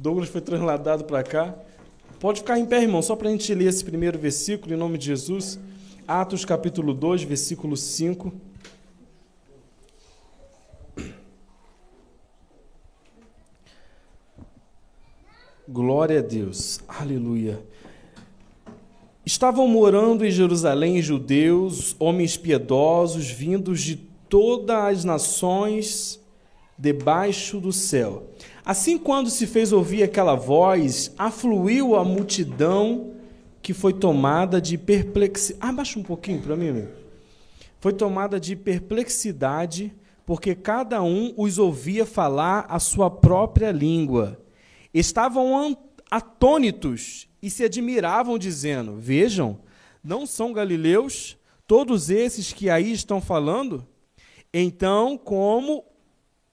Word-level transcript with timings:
Douglas 0.00 0.28
foi 0.28 0.40
trasladado 0.40 1.04
para 1.04 1.24
cá. 1.24 1.56
Pode 2.20 2.40
ficar 2.40 2.56
em 2.56 2.64
pé, 2.64 2.82
irmão, 2.82 3.02
só 3.02 3.16
para 3.16 3.28
a 3.28 3.32
gente 3.32 3.52
ler 3.52 3.66
esse 3.66 3.84
primeiro 3.84 4.16
versículo, 4.16 4.72
em 4.72 4.76
nome 4.76 4.96
de 4.96 5.06
Jesus. 5.06 5.58
Atos 6.06 6.44
capítulo 6.44 6.94
2, 6.94 7.24
versículo 7.24 7.76
5. 7.76 8.32
Glória 15.66 16.20
a 16.20 16.22
Deus, 16.22 16.80
aleluia. 16.86 17.60
Estavam 19.26 19.66
morando 19.66 20.24
em 20.24 20.30
Jerusalém 20.30 21.02
judeus, 21.02 21.96
homens 21.98 22.36
piedosos, 22.36 23.28
vindos 23.28 23.82
de 23.82 23.96
todas 23.96 24.76
as 24.76 25.04
nações 25.04 26.20
debaixo 26.78 27.58
do 27.58 27.72
céu. 27.72 28.30
Assim, 28.68 28.98
quando 28.98 29.30
se 29.30 29.46
fez 29.46 29.72
ouvir 29.72 30.02
aquela 30.02 30.34
voz, 30.34 31.10
afluiu 31.16 31.96
a 31.96 32.04
multidão 32.04 33.14
que 33.62 33.72
foi 33.72 33.94
tomada 33.94 34.60
de 34.60 34.76
perplexidade. 34.76 35.66
Abaixa 35.66 35.98
um 35.98 36.02
pouquinho 36.02 36.42
para 36.42 36.54
mim, 36.54 36.68
amigo. 36.68 36.88
Foi 37.80 37.94
tomada 37.94 38.38
de 38.38 38.54
perplexidade, 38.54 39.90
porque 40.26 40.54
cada 40.54 41.02
um 41.02 41.32
os 41.34 41.56
ouvia 41.56 42.04
falar 42.04 42.66
a 42.68 42.78
sua 42.78 43.10
própria 43.10 43.72
língua. 43.72 44.38
Estavam 44.92 45.74
atônitos 46.10 47.26
e 47.40 47.48
se 47.48 47.64
admiravam, 47.64 48.36
dizendo: 48.36 48.98
Vejam, 48.98 49.60
não 50.04 50.26
são 50.26 50.52
galileus 50.52 51.38
todos 51.66 52.10
esses 52.10 52.52
que 52.52 52.68
aí 52.68 52.92
estão 52.92 53.18
falando? 53.18 53.88
Então, 54.52 55.16
como 55.16 55.84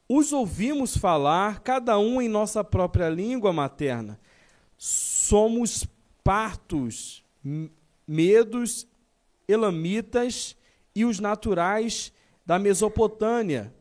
os 0.07 0.31
ouvimos 0.31 0.95
falar, 0.97 1.61
cada 1.61 1.97
um 1.97 2.21
em 2.21 2.27
nossa 2.27 2.63
própria 2.63 3.09
língua 3.09 3.51
materna, 3.51 4.19
somos 4.77 5.87
partos, 6.23 7.23
medos, 8.07 8.87
elamitas 9.47 10.55
e 10.95 11.05
os 11.05 11.19
naturais 11.19 12.13
da 12.45 12.59
Mesopotâmia, 12.59 13.73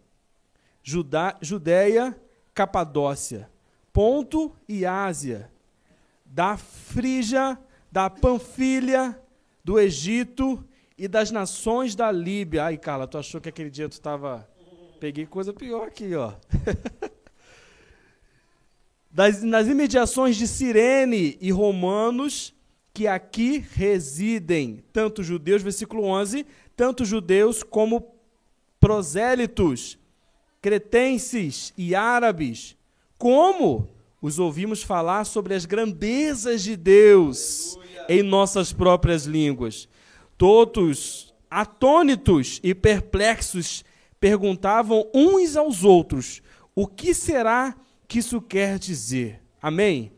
Judá, 0.82 1.36
Judéia, 1.40 2.18
Capadócia, 2.54 3.50
Ponto 3.92 4.54
e 4.68 4.84
Ásia, 4.84 5.50
da 6.24 6.56
Frígia, 6.56 7.58
da 7.90 8.10
Panfilha, 8.10 9.18
do 9.62 9.78
Egito 9.78 10.62
e 10.98 11.06
das 11.06 11.30
nações 11.30 11.94
da 11.94 12.10
Líbia. 12.10 12.64
Ai, 12.64 12.76
Carla, 12.76 13.06
tu 13.06 13.16
achou 13.16 13.40
que 13.40 13.48
aquele 13.48 13.70
dia 13.70 13.88
tu 13.88 13.92
estava. 13.92 14.48
Peguei 15.00 15.26
coisa 15.26 15.52
pior 15.52 15.88
aqui, 15.88 16.14
ó. 16.14 16.32
das, 19.10 19.42
nas 19.42 19.66
imediações 19.66 20.36
de 20.36 20.46
Cirene 20.46 21.38
e 21.40 21.50
romanos 21.50 22.54
que 22.92 23.06
aqui 23.08 23.64
residem, 23.72 24.82
tanto 24.92 25.22
judeus, 25.22 25.62
versículo 25.62 26.04
11, 26.04 26.46
tanto 26.76 27.04
judeus 27.04 27.62
como 27.62 28.14
prosélitos, 28.78 29.98
cretenses 30.62 31.72
e 31.76 31.94
árabes, 31.94 32.76
como 33.18 33.90
os 34.22 34.38
ouvimos 34.38 34.82
falar 34.82 35.24
sobre 35.24 35.54
as 35.54 35.66
grandezas 35.66 36.62
de 36.62 36.76
Deus 36.76 37.76
Aleluia. 37.76 38.06
em 38.08 38.22
nossas 38.22 38.72
próprias 38.72 39.24
línguas. 39.24 39.88
Todos, 40.38 41.34
atônitos 41.50 42.60
e 42.62 42.74
perplexos, 42.74 43.84
perguntavam 44.24 45.06
uns 45.14 45.54
aos 45.54 45.84
outros: 45.84 46.40
o 46.74 46.86
que 46.86 47.12
será 47.12 47.76
que 48.08 48.20
isso 48.20 48.40
quer 48.40 48.78
dizer? 48.78 49.42
Amém? 49.60 50.12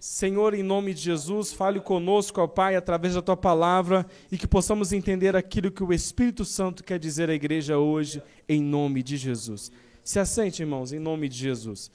Senhor, 0.00 0.54
em 0.54 0.62
nome 0.62 0.94
de 0.94 1.02
Jesus, 1.02 1.52
fale 1.52 1.78
conosco, 1.78 2.40
ó 2.40 2.46
Pai, 2.46 2.76
através 2.76 3.12
da 3.12 3.20
tua 3.20 3.36
palavra 3.36 4.06
e 4.30 4.38
que 4.38 4.46
possamos 4.46 4.90
entender 4.90 5.36
aquilo 5.36 5.70
que 5.70 5.84
o 5.84 5.92
Espírito 5.92 6.46
Santo 6.46 6.82
quer 6.82 6.98
dizer 6.98 7.28
à 7.28 7.34
igreja 7.34 7.76
hoje, 7.76 8.22
em 8.48 8.62
nome 8.62 9.02
de 9.02 9.18
Jesus. 9.18 9.70
Se 10.02 10.18
assente, 10.18 10.62
irmãos, 10.62 10.90
em 10.90 10.98
nome 10.98 11.28
de 11.28 11.36
Jesus. 11.36 11.90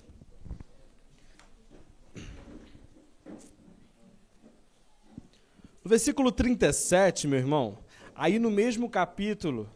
No 5.83 5.89
versículo 5.89 6.31
37, 6.31 7.27
meu 7.27 7.39
irmão, 7.39 7.79
aí 8.15 8.37
no 8.37 8.51
mesmo 8.51 8.87
capítulo, 8.87 9.67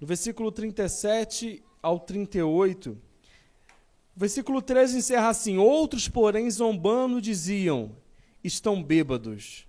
no 0.00 0.06
versículo 0.06 0.52
37 0.52 1.62
ao 1.82 1.98
38, 2.00 2.90
o 4.16 4.18
versículo 4.18 4.62
13 4.62 4.98
encerra 4.98 5.28
assim: 5.28 5.58
Outros, 5.58 6.08
porém, 6.08 6.50
zombando, 6.50 7.20
diziam: 7.20 7.94
Estão 8.42 8.82
bêbados. 8.82 9.66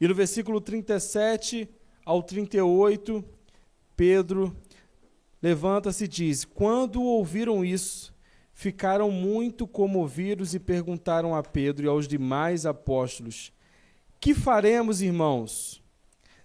E 0.00 0.08
no 0.08 0.14
versículo 0.14 0.60
37 0.60 1.68
ao 2.04 2.22
38, 2.22 3.22
Pedro 3.94 4.56
levanta-se 5.42 6.04
e 6.04 6.08
diz: 6.08 6.44
Quando 6.44 7.02
ouviram 7.02 7.64
isso, 7.64 8.14
ficaram 8.54 9.10
muito 9.10 9.66
comovidos 9.66 10.54
e 10.54 10.58
perguntaram 10.58 11.34
a 11.34 11.42
Pedro 11.42 11.84
e 11.84 11.88
aos 11.88 12.08
demais 12.08 12.64
apóstolos: 12.64 13.52
que 14.20 14.34
faremos, 14.34 15.00
irmãos? 15.00 15.82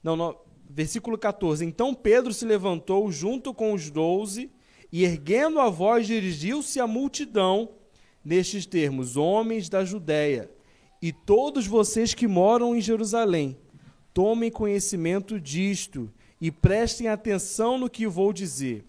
Não, 0.02 0.16
não, 0.16 0.38
versículo 0.70 1.18
14. 1.18 1.66
Então 1.66 1.94
Pedro 1.94 2.34
se 2.34 2.46
levantou 2.46 3.12
junto 3.12 3.54
com 3.54 3.74
os 3.74 3.90
doze 3.90 4.52
e, 4.92 5.04
erguendo 5.04 5.60
a 5.60 5.70
voz, 5.70 6.08
dirigiu-se 6.08 6.80
à 6.80 6.88
multidão, 6.88 7.70
nestes 8.24 8.66
termos: 8.66 9.18
Homens 9.18 9.70
da 9.70 9.86
Judéia, 9.86 10.50
e 11.02 11.12
todos 11.12 11.68
vocês 11.68 12.14
que 12.14 12.28
moram 12.28 12.76
em 12.76 12.82
Jerusalém, 12.82 13.58
tomem 14.14 14.50
conhecimento 14.50 15.40
disto 15.40 16.12
e 16.40 16.52
prestem 16.52 17.08
atenção 17.08 17.78
no 17.78 17.90
que 17.90 18.08
vou 18.08 18.34
dizer. 18.34 18.86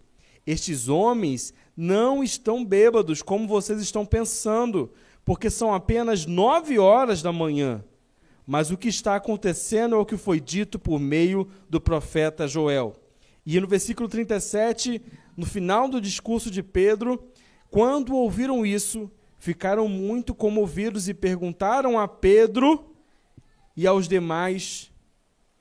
Estes 0.46 0.88
homens 0.88 1.52
não 1.76 2.22
estão 2.22 2.64
bêbados, 2.64 3.20
como 3.20 3.46
vocês 3.48 3.80
estão 3.80 4.06
pensando, 4.06 4.90
porque 5.24 5.50
são 5.50 5.74
apenas 5.74 6.24
nove 6.24 6.78
horas 6.78 7.20
da 7.20 7.32
manhã. 7.32 7.84
Mas 8.46 8.70
o 8.70 8.76
que 8.76 8.88
está 8.88 9.16
acontecendo 9.16 9.96
é 9.96 9.98
o 9.98 10.06
que 10.06 10.16
foi 10.16 10.38
dito 10.38 10.78
por 10.78 11.00
meio 11.00 11.48
do 11.68 11.80
profeta 11.80 12.46
Joel. 12.46 12.94
E 13.44 13.60
no 13.60 13.66
versículo 13.66 14.08
37, 14.08 15.02
no 15.36 15.44
final 15.44 15.88
do 15.88 16.00
discurso 16.00 16.50
de 16.50 16.62
Pedro, 16.62 17.28
quando 17.70 18.14
ouviram 18.14 18.64
isso, 18.64 19.10
ficaram 19.38 19.88
muito 19.88 20.34
comovidos 20.34 21.08
e 21.08 21.14
perguntaram 21.14 21.98
a 21.98 22.06
Pedro 22.06 22.94
e 23.76 23.86
aos 23.86 24.06
demais 24.06 24.92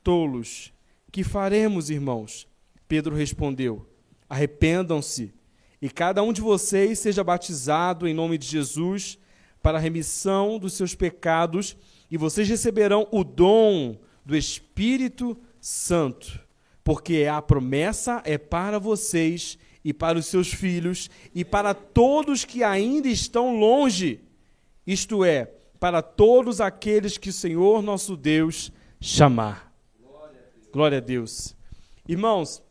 tolos: 0.04 0.72
Que 1.12 1.24
faremos, 1.24 1.90
irmãos? 1.90 2.48
Pedro 2.88 3.16
respondeu: 3.16 3.88
Arrependam-se 4.30 5.34
e 5.82 5.90
cada 5.90 6.24
um 6.24 6.32
de 6.32 6.42
vocês 6.42 7.00
seja 7.00 7.24
batizado 7.24 8.08
em 8.08 8.14
nome 8.14 8.38
de 8.38 8.48
Jesus 8.48 9.20
para 9.62 9.78
a 9.78 9.82
remissão 9.82 10.58
dos 10.58 10.74
seus 10.74 10.96
pecados 10.96 11.76
e 12.16 12.18
vocês 12.18 12.48
receberão 12.48 13.10
o 13.12 13.26
dom 13.26 14.00
do 14.26 14.38
Espírito 14.38 15.38
Santo, 15.60 16.40
porque 16.82 17.26
a 17.30 17.42
promessa 17.42 18.22
é 18.24 18.38
para 18.38 18.80
vocês 18.80 19.60
e 19.84 19.94
para 19.94 20.18
os 20.18 20.28
seus 20.28 20.54
filhos 20.54 21.10
e 21.34 21.44
para 21.44 21.74
todos 21.74 22.46
que 22.46 22.64
ainda 22.64 23.10
estão 23.10 23.60
longe, 23.60 24.22
isto 24.88 25.26
é, 25.26 25.52
para 25.78 26.02
todos 26.02 26.62
aqueles 26.62 27.18
que 27.18 27.32
o 27.32 27.34
Senhor 27.34 27.82
nosso 27.82 28.16
Deus 28.16 28.72
chamar. 29.02 29.76
Glória 30.00 30.30
a 30.30 30.32
Deus. 30.32 30.72
Glória 30.72 30.98
a 31.00 31.02
Deus. 31.02 31.56
Irmãos, 32.08 32.64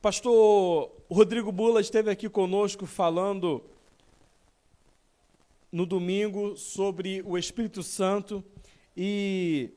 pastor 0.00 0.92
Rodrigo 1.10 1.52
Bula 1.52 1.82
esteve 1.82 2.10
aqui 2.10 2.30
conosco 2.30 2.86
falando 2.86 3.62
no 5.74 5.84
domingo 5.84 6.56
sobre 6.56 7.20
o 7.26 7.36
Espírito 7.36 7.82
Santo 7.82 8.44
e 8.96 9.72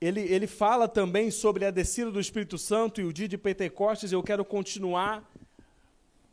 ele, 0.00 0.20
ele 0.20 0.46
fala 0.46 0.88
também 0.88 1.30
sobre 1.30 1.66
a 1.66 1.70
descida 1.70 2.10
do 2.10 2.18
Espírito 2.18 2.56
Santo 2.56 3.02
e 3.02 3.04
o 3.04 3.12
dia 3.12 3.28
de 3.28 3.36
Pentecostes. 3.36 4.10
Eu 4.10 4.22
quero 4.22 4.42
continuar 4.42 5.30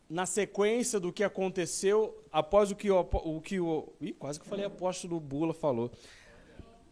na 0.09 0.25
sequência 0.25 0.97
do 0.97 1.11
que 1.11 1.21
aconteceu 1.21 2.23
após 2.31 2.71
o 2.71 2.75
que 2.75 2.89
o, 2.89 3.01
o 3.01 3.41
que 3.41 3.59
o 3.59 3.91
ih, 3.99 4.13
quase 4.13 4.39
que 4.39 4.45
eu 4.45 4.49
falei 4.49 4.63
apóstolo 4.63 5.19
Bula 5.19 5.53
falou. 5.53 5.91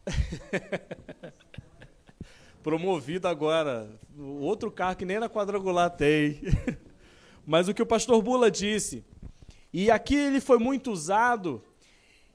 Promovido 2.62 3.30
agora, 3.30 3.98
outro 4.42 4.70
carro 4.70 4.98
que 4.98 5.06
nem 5.06 5.22
na 5.22 5.30
quadrangular 5.30 5.90
tem. 5.90 6.42
Mas 7.48 7.70
o 7.70 7.74
que 7.74 7.82
o 7.82 7.86
pastor 7.86 8.22
Bula 8.22 8.52
disse 8.52 9.06
e 9.74 9.92
aqui 9.92 10.16
ele 10.16 10.42
foi 10.42 10.58
muito 10.58 10.92
usado. 10.92 11.64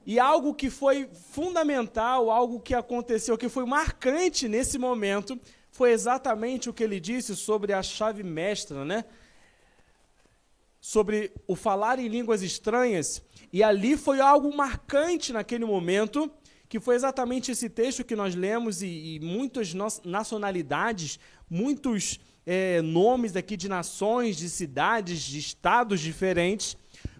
E 0.05 0.19
algo 0.19 0.53
que 0.53 0.69
foi 0.69 1.09
fundamental, 1.31 2.29
algo 2.29 2.59
que 2.59 2.73
aconteceu, 2.73 3.37
que 3.37 3.47
foi 3.47 3.65
marcante 3.65 4.49
nesse 4.49 4.77
momento, 4.77 5.39
foi 5.71 5.91
exatamente 5.91 6.69
o 6.69 6.73
que 6.73 6.83
ele 6.83 6.99
disse 6.99 7.35
sobre 7.35 7.71
a 7.71 7.81
chave 7.81 8.21
mestra, 8.21 8.83
né? 8.83 9.05
sobre 10.83 11.31
o 11.47 11.55
falar 11.55 11.97
em 11.97 12.09
línguas 12.09 12.41
estranhas, 12.41 13.23
e 13.53 13.63
ali 13.63 13.95
foi 13.95 14.19
algo 14.19 14.53
marcante 14.53 15.31
naquele 15.31 15.63
momento, 15.63 16.29
que 16.67 16.77
foi 16.77 16.95
exatamente 16.95 17.51
esse 17.51 17.69
texto 17.69 18.03
que 18.03 18.17
nós 18.17 18.35
lemos, 18.35 18.81
e, 18.81 19.15
e 19.15 19.19
muitas 19.21 19.73
nacionalidades, 20.03 21.17
muitos 21.49 22.19
é, 22.45 22.81
nomes 22.81 23.33
aqui 23.37 23.55
de 23.55 23.69
nações, 23.69 24.35
de 24.35 24.49
cidades, 24.49 25.21
de 25.21 25.39
estados 25.39 26.01
diferentes, 26.01 26.75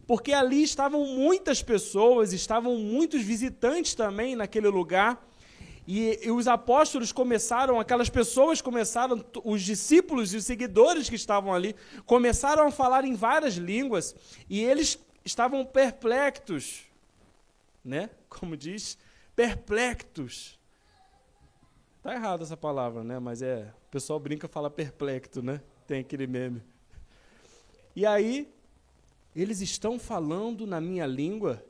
porque 0.06 0.34
ali 0.34 0.64
estavam 0.64 1.06
muitas 1.06 1.64
pessoas, 1.64 2.34
estavam 2.34 2.78
muitos 2.78 3.22
visitantes 3.22 3.96
também 3.96 4.36
naquele 4.36 4.68
lugar, 4.68 5.26
e, 5.86 6.20
e, 6.24 6.32
os 6.32 6.48
apóstolos 6.48 7.12
começaram, 7.12 7.78
aquelas 7.78 8.10
pessoas 8.10 8.62
começaram, 8.62 9.24
os 9.44 9.62
discípulos 9.62 10.34
e 10.34 10.38
os 10.38 10.46
seguidores 10.46 11.10
que 11.10 11.16
estavam 11.16 11.54
ali, 11.54 11.76
começaram 12.06 12.66
a 12.66 12.72
falar 12.72 13.04
em 13.04 13.16
várias 13.16 13.56
línguas, 13.56 14.16
e 14.50 14.64
eles 14.64 14.98
estavam 15.26 15.66
perplexos, 15.66 16.84
né? 17.84 18.10
Como 18.30 18.56
diz, 18.56 18.98
perplexos. 19.36 20.58
Tá 22.02 22.14
errada 22.14 22.44
essa 22.44 22.58
palavra, 22.58 23.04
né? 23.04 23.20
Mas 23.20 23.42
é, 23.42 23.74
o 23.88 23.92
pessoal 23.92 24.20
brinca 24.20 24.48
fala 24.48 24.70
perplexo, 24.70 25.42
né? 25.42 25.62
Tem 25.86 26.00
aquele 26.00 26.28
meme. 26.28 26.62
E 27.96 28.06
aí 28.06 28.54
eles 29.36 29.62
estão 29.62 29.98
falando 29.98 30.68
na 30.68 30.80
minha 30.80 31.06
língua. 31.06 31.64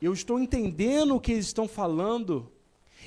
Eu 0.00 0.12
estou 0.12 0.38
entendendo 0.38 1.14
o 1.14 1.20
que 1.20 1.32
eles 1.32 1.46
estão 1.46 1.68
falando. 1.68 2.50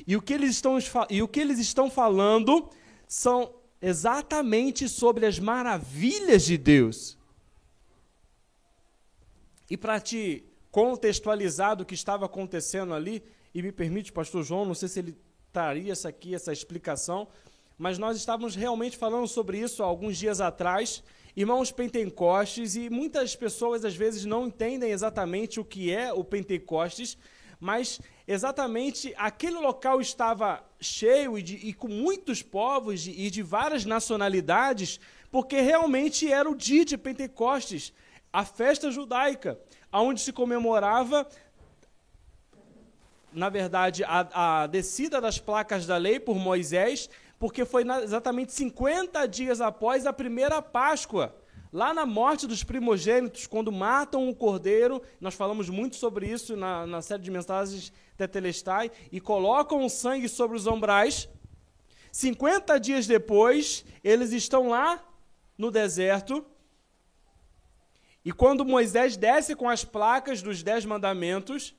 E 0.06 0.16
o 0.16 0.22
que 0.22 0.34
eles 0.34 0.51
estão, 0.51 0.78
e 1.10 1.22
o 1.22 1.28
que 1.28 1.40
eles 1.40 1.60
estão 1.60 1.90
falando 1.90 2.69
são 3.07 3.54
exatamente 3.81 4.88
sobre 4.88 5.25
as 5.25 5.40
maravilhas 5.40 6.44
de 6.44 6.57
Deus. 6.57 7.18
E 9.69 9.78
para 9.78 10.00
te 10.00 10.44
contextualizar 10.72 11.75
do 11.75 11.86
que 11.86 11.94
estava 11.94 12.25
acontecendo 12.25 12.94
ali, 12.94 13.24
e 13.54 13.62
me 13.62 13.72
permite, 13.72 14.12
pastor 14.12 14.44
João, 14.44 14.66
não 14.66 14.75
sei 14.75 14.88
se 14.88 15.00
ele 15.00 15.18
traria 15.51 15.92
essa 15.92 16.10
aqui, 16.10 16.36
essa 16.36 16.54
explicação, 16.54 17.28
mas 17.78 17.98
nós 17.98 18.18
estávamos 18.18 18.56
realmente 18.56 18.98
falando 18.98 19.28
sobre 19.28 19.60
isso 19.60 19.81
há 19.81 19.86
alguns 19.86 20.18
dias 20.18 20.42
atrás, 20.42 21.04
irmãos 21.39 21.71
Pentecostes, 21.71 22.75
e 22.75 22.89
muitas 22.89 23.33
pessoas 23.33 23.86
às 23.86 23.95
vezes 23.95 24.25
não 24.25 24.47
entendem 24.47 24.91
exatamente 24.91 25.57
o 25.57 25.63
que 25.63 25.89
é 25.89 26.12
o 26.12 26.21
Pentecostes, 26.21 27.18
mas 27.57 28.01
exatamente 28.27 29.13
aquele 29.18 29.57
local 29.57 30.01
estava 30.01 30.62
cheio 30.81 31.38
e, 31.38 31.41
de, 31.41 31.56
e 31.56 31.71
com 31.71 31.88
muitos 31.88 32.41
povos 32.41 33.07
e 33.07 33.30
de 33.30 33.41
várias 33.41 33.86
nacionalidades, 33.86 35.00
porque 35.31 35.62
realmente 35.62 36.30
era 36.30 36.50
o 36.50 36.53
dia 36.53 36.83
de 36.83 36.97
Pentecostes, 36.97 37.94
a 38.33 38.44
festa 38.44 38.91
judaica, 38.91 39.57
onde 39.94 40.19
se 40.19 40.33
comemorava, 40.33 41.25
na 43.31 43.47
verdade, 43.47 44.03
a, 44.03 44.63
a 44.63 44.68
descida 44.68 45.21
das 45.21 45.39
placas 45.39 45.86
da 45.86 45.95
lei 45.95 46.19
por 46.19 46.36
Moisés, 46.36 47.09
porque 47.39 47.63
foi 47.63 47.86
exatamente 48.03 48.51
50 48.51 49.25
dias 49.25 49.62
após 49.62 50.06
a 50.06 50.12
primeira 50.12 50.62
Páscoa. 50.62 51.33
Lá 51.71 51.94
na 51.94 52.06
morte 52.06 52.45
dos 52.45 52.63
primogênitos, 52.63 53.47
quando 53.47 53.71
matam 53.71 54.27
o 54.27 54.36
cordeiro, 54.36 55.01
nós 55.21 55.36
falamos 55.36 55.69
muito 55.69 55.95
sobre 55.95 56.27
isso 56.27 56.57
na, 56.57 56.86
na 56.86 57.01
série 57.01 57.24
de 57.24 57.31
mensagens 57.31 57.94
Tetelestai, 58.18 58.91
e 59.12 59.21
colocam 59.21 59.86
o 59.86 59.89
sangue 59.89 60.27
sobre 60.27 60.57
os 60.57 60.68
ombrais. 60.68 61.30
50 62.12 62.77
dias 62.80 63.07
depois, 63.07 63.86
eles 64.03 64.33
estão 64.33 64.69
lá 64.69 65.01
no 65.57 65.71
deserto. 65.71 66.45
E 68.25 68.33
quando 68.33 68.65
Moisés 68.65 69.15
desce 69.15 69.56
com 69.56 69.69
as 69.69 69.86
placas 69.86 70.41
dos 70.41 70.62
Dez 70.62 70.83
Mandamentos, 70.83 71.75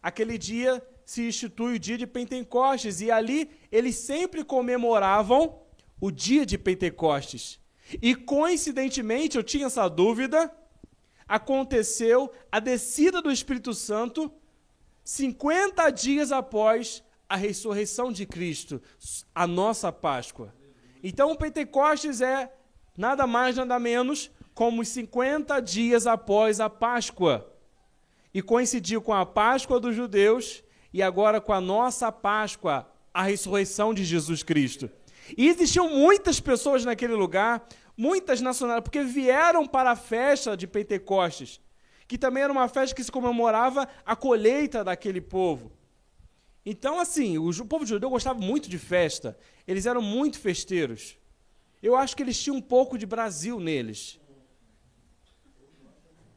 aquele 0.00 0.38
dia 0.38 0.80
se 1.12 1.28
institui 1.28 1.74
o 1.74 1.78
dia 1.78 1.98
de 1.98 2.06
Pentecostes. 2.06 3.02
E 3.02 3.10
ali 3.10 3.50
eles 3.70 3.96
sempre 3.96 4.42
comemoravam 4.42 5.60
o 6.00 6.10
dia 6.10 6.46
de 6.46 6.56
Pentecostes. 6.56 7.60
E 8.00 8.14
coincidentemente, 8.14 9.36
eu 9.36 9.42
tinha 9.42 9.66
essa 9.66 9.86
dúvida, 9.88 10.50
aconteceu 11.28 12.32
a 12.50 12.58
descida 12.58 13.20
do 13.20 13.30
Espírito 13.30 13.74
Santo 13.74 14.32
50 15.04 15.90
dias 15.90 16.32
após 16.32 17.02
a 17.28 17.36
ressurreição 17.36 18.10
de 18.10 18.24
Cristo, 18.24 18.80
a 19.34 19.46
nossa 19.46 19.92
Páscoa. 19.92 20.54
Então, 21.02 21.30
o 21.30 21.36
Pentecostes 21.36 22.22
é 22.22 22.50
nada 22.96 23.26
mais, 23.26 23.56
nada 23.56 23.78
menos 23.78 24.30
como 24.54 24.82
50 24.82 25.60
dias 25.60 26.06
após 26.06 26.58
a 26.58 26.70
Páscoa. 26.70 27.52
E 28.32 28.40
coincidiu 28.40 29.02
com 29.02 29.12
a 29.12 29.26
Páscoa 29.26 29.78
dos 29.78 29.94
judeus 29.94 30.64
e 30.92 31.02
agora 31.02 31.40
com 31.40 31.52
a 31.52 31.60
nossa 31.60 32.10
Páscoa, 32.12 32.88
a 33.12 33.22
ressurreição 33.22 33.92
de 33.94 34.04
Jesus 34.04 34.42
Cristo. 34.42 34.90
E 35.36 35.48
existiam 35.48 35.88
muitas 35.88 36.40
pessoas 36.40 36.84
naquele 36.84 37.14
lugar, 37.14 37.66
muitas 37.96 38.40
nacionalidades, 38.40 38.84
porque 38.84 39.02
vieram 39.04 39.66
para 39.66 39.92
a 39.92 39.96
festa 39.96 40.56
de 40.56 40.66
Pentecostes 40.66 41.60
que 42.12 42.18
também 42.18 42.42
era 42.42 42.52
uma 42.52 42.68
festa 42.68 42.94
que 42.94 43.02
se 43.02 43.10
comemorava 43.10 43.88
a 44.04 44.14
colheita 44.14 44.84
daquele 44.84 45.18
povo. 45.18 45.72
Então, 46.62 47.00
assim, 47.00 47.38
o, 47.38 47.48
o 47.48 47.64
povo 47.64 47.86
judeu 47.86 48.10
gostava 48.10 48.38
muito 48.38 48.68
de 48.68 48.78
festa, 48.78 49.34
eles 49.66 49.86
eram 49.86 50.02
muito 50.02 50.38
festeiros. 50.38 51.16
Eu 51.82 51.96
acho 51.96 52.14
que 52.14 52.22
eles 52.22 52.38
tinham 52.38 52.56
um 52.56 52.60
pouco 52.60 52.98
de 52.98 53.06
Brasil 53.06 53.58
neles. 53.58 54.20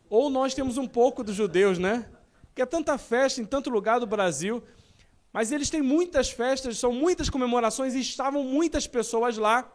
Ou 0.10 0.30
nós 0.30 0.54
temos 0.54 0.78
um 0.78 0.88
pouco 0.88 1.22
dos 1.26 1.36
judeus, 1.36 1.78
né? 1.78 2.10
Que 2.56 2.62
é 2.64 2.66
tanta 2.66 2.98
festa 2.98 3.42
em 3.42 3.46
tanto 3.46 3.70
lugar 3.70 4.00
do 4.00 4.08
Brasil. 4.08 4.64
Mas 5.32 5.52
eles 5.52 5.70
têm 5.70 5.82
muitas 5.82 6.32
festas, 6.32 6.80
são 6.80 6.94
muitas 6.94 7.30
comemorações 7.30 7.94
e 7.94 8.00
estavam 8.00 8.44
muitas 8.44 8.88
pessoas 8.88 9.38
lá. 9.38 9.72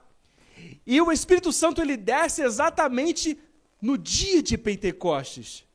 E 0.86 1.00
o 1.00 1.12
Espírito 1.12 1.52
Santo 1.52 1.80
ele 1.80 1.96
desce 1.96 2.42
exatamente 2.42 3.38
no 3.80 3.96
dia 3.96 4.42
de 4.42 4.56
Pentecostes. 4.58 5.66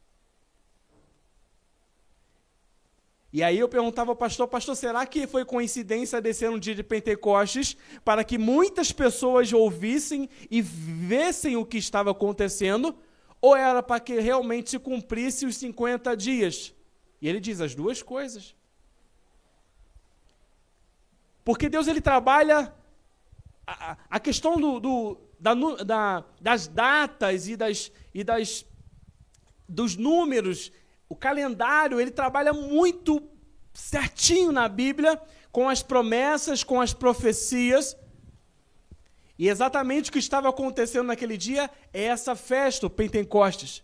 E 3.31 3.43
aí 3.43 3.59
eu 3.59 3.67
perguntava 3.67 4.11
ao 4.11 4.15
pastor, 4.15 4.47
pastor, 4.47 4.77
será 4.77 5.05
que 5.05 5.27
foi 5.27 5.43
coincidência 5.43 6.21
descer 6.21 6.49
um 6.49 6.57
dia 6.57 6.73
de 6.73 6.81
Pentecostes 6.81 7.75
para 8.03 8.23
que 8.23 8.37
muitas 8.37 8.93
pessoas 8.93 9.51
ouvissem 9.51 10.29
e 10.49 10.61
vissem 10.61 11.57
o 11.57 11.65
que 11.65 11.77
estava 11.77 12.11
acontecendo? 12.11 12.95
Ou 13.41 13.55
era 13.55 13.83
para 13.83 13.99
que 13.99 14.21
realmente 14.21 14.69
se 14.69 14.79
cumprisse 14.79 15.45
os 15.45 15.57
50 15.57 16.15
dias? 16.15 16.74
E 17.21 17.27
ele 17.27 17.39
diz 17.39 17.61
as 17.61 17.73
duas 17.73 18.01
coisas. 18.01 18.55
Porque 21.43 21.69
Deus 21.69 21.87
ele 21.87 22.01
trabalha 22.01 22.73
a, 23.65 23.97
a 24.09 24.19
questão 24.19 24.57
do, 24.57 24.79
do 24.79 25.17
da, 25.39 25.53
da, 25.53 26.23
das 26.41 26.67
datas 26.67 27.47
e, 27.47 27.55
das, 27.55 27.91
e 28.13 28.23
das, 28.23 28.65
dos 29.67 29.95
números 29.95 30.71
o 31.07 31.15
calendário, 31.15 31.99
ele 31.99 32.11
trabalha 32.11 32.51
muito 32.51 33.21
certinho 33.73 34.51
na 34.51 34.67
Bíblia, 34.67 35.21
com 35.51 35.69
as 35.69 35.83
promessas, 35.83 36.63
com 36.63 36.81
as 36.81 36.93
profecias. 36.93 37.95
E 39.37 39.47
exatamente 39.47 40.09
o 40.09 40.13
que 40.13 40.19
estava 40.19 40.49
acontecendo 40.49 41.07
naquele 41.07 41.37
dia 41.37 41.69
é 41.93 42.05
essa 42.05 42.35
festa, 42.35 42.87
o 42.87 42.89
Pentecostes. 42.89 43.83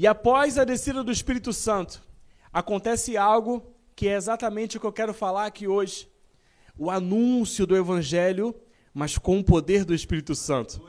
E 0.00 0.06
após 0.06 0.56
a 0.56 0.64
descida 0.64 1.04
do 1.04 1.12
Espírito 1.12 1.52
Santo, 1.52 2.02
acontece 2.50 3.18
algo 3.18 3.70
que 3.94 4.08
é 4.08 4.14
exatamente 4.14 4.78
o 4.78 4.80
que 4.80 4.86
eu 4.86 4.92
quero 4.94 5.12
falar 5.12 5.44
aqui 5.44 5.68
hoje. 5.68 6.08
O 6.74 6.90
anúncio 6.90 7.66
do 7.66 7.76
Evangelho, 7.76 8.54
mas 8.94 9.18
com 9.18 9.38
o 9.38 9.44
poder 9.44 9.84
do 9.84 9.94
Espírito 9.94 10.34
Santo. 10.34 10.80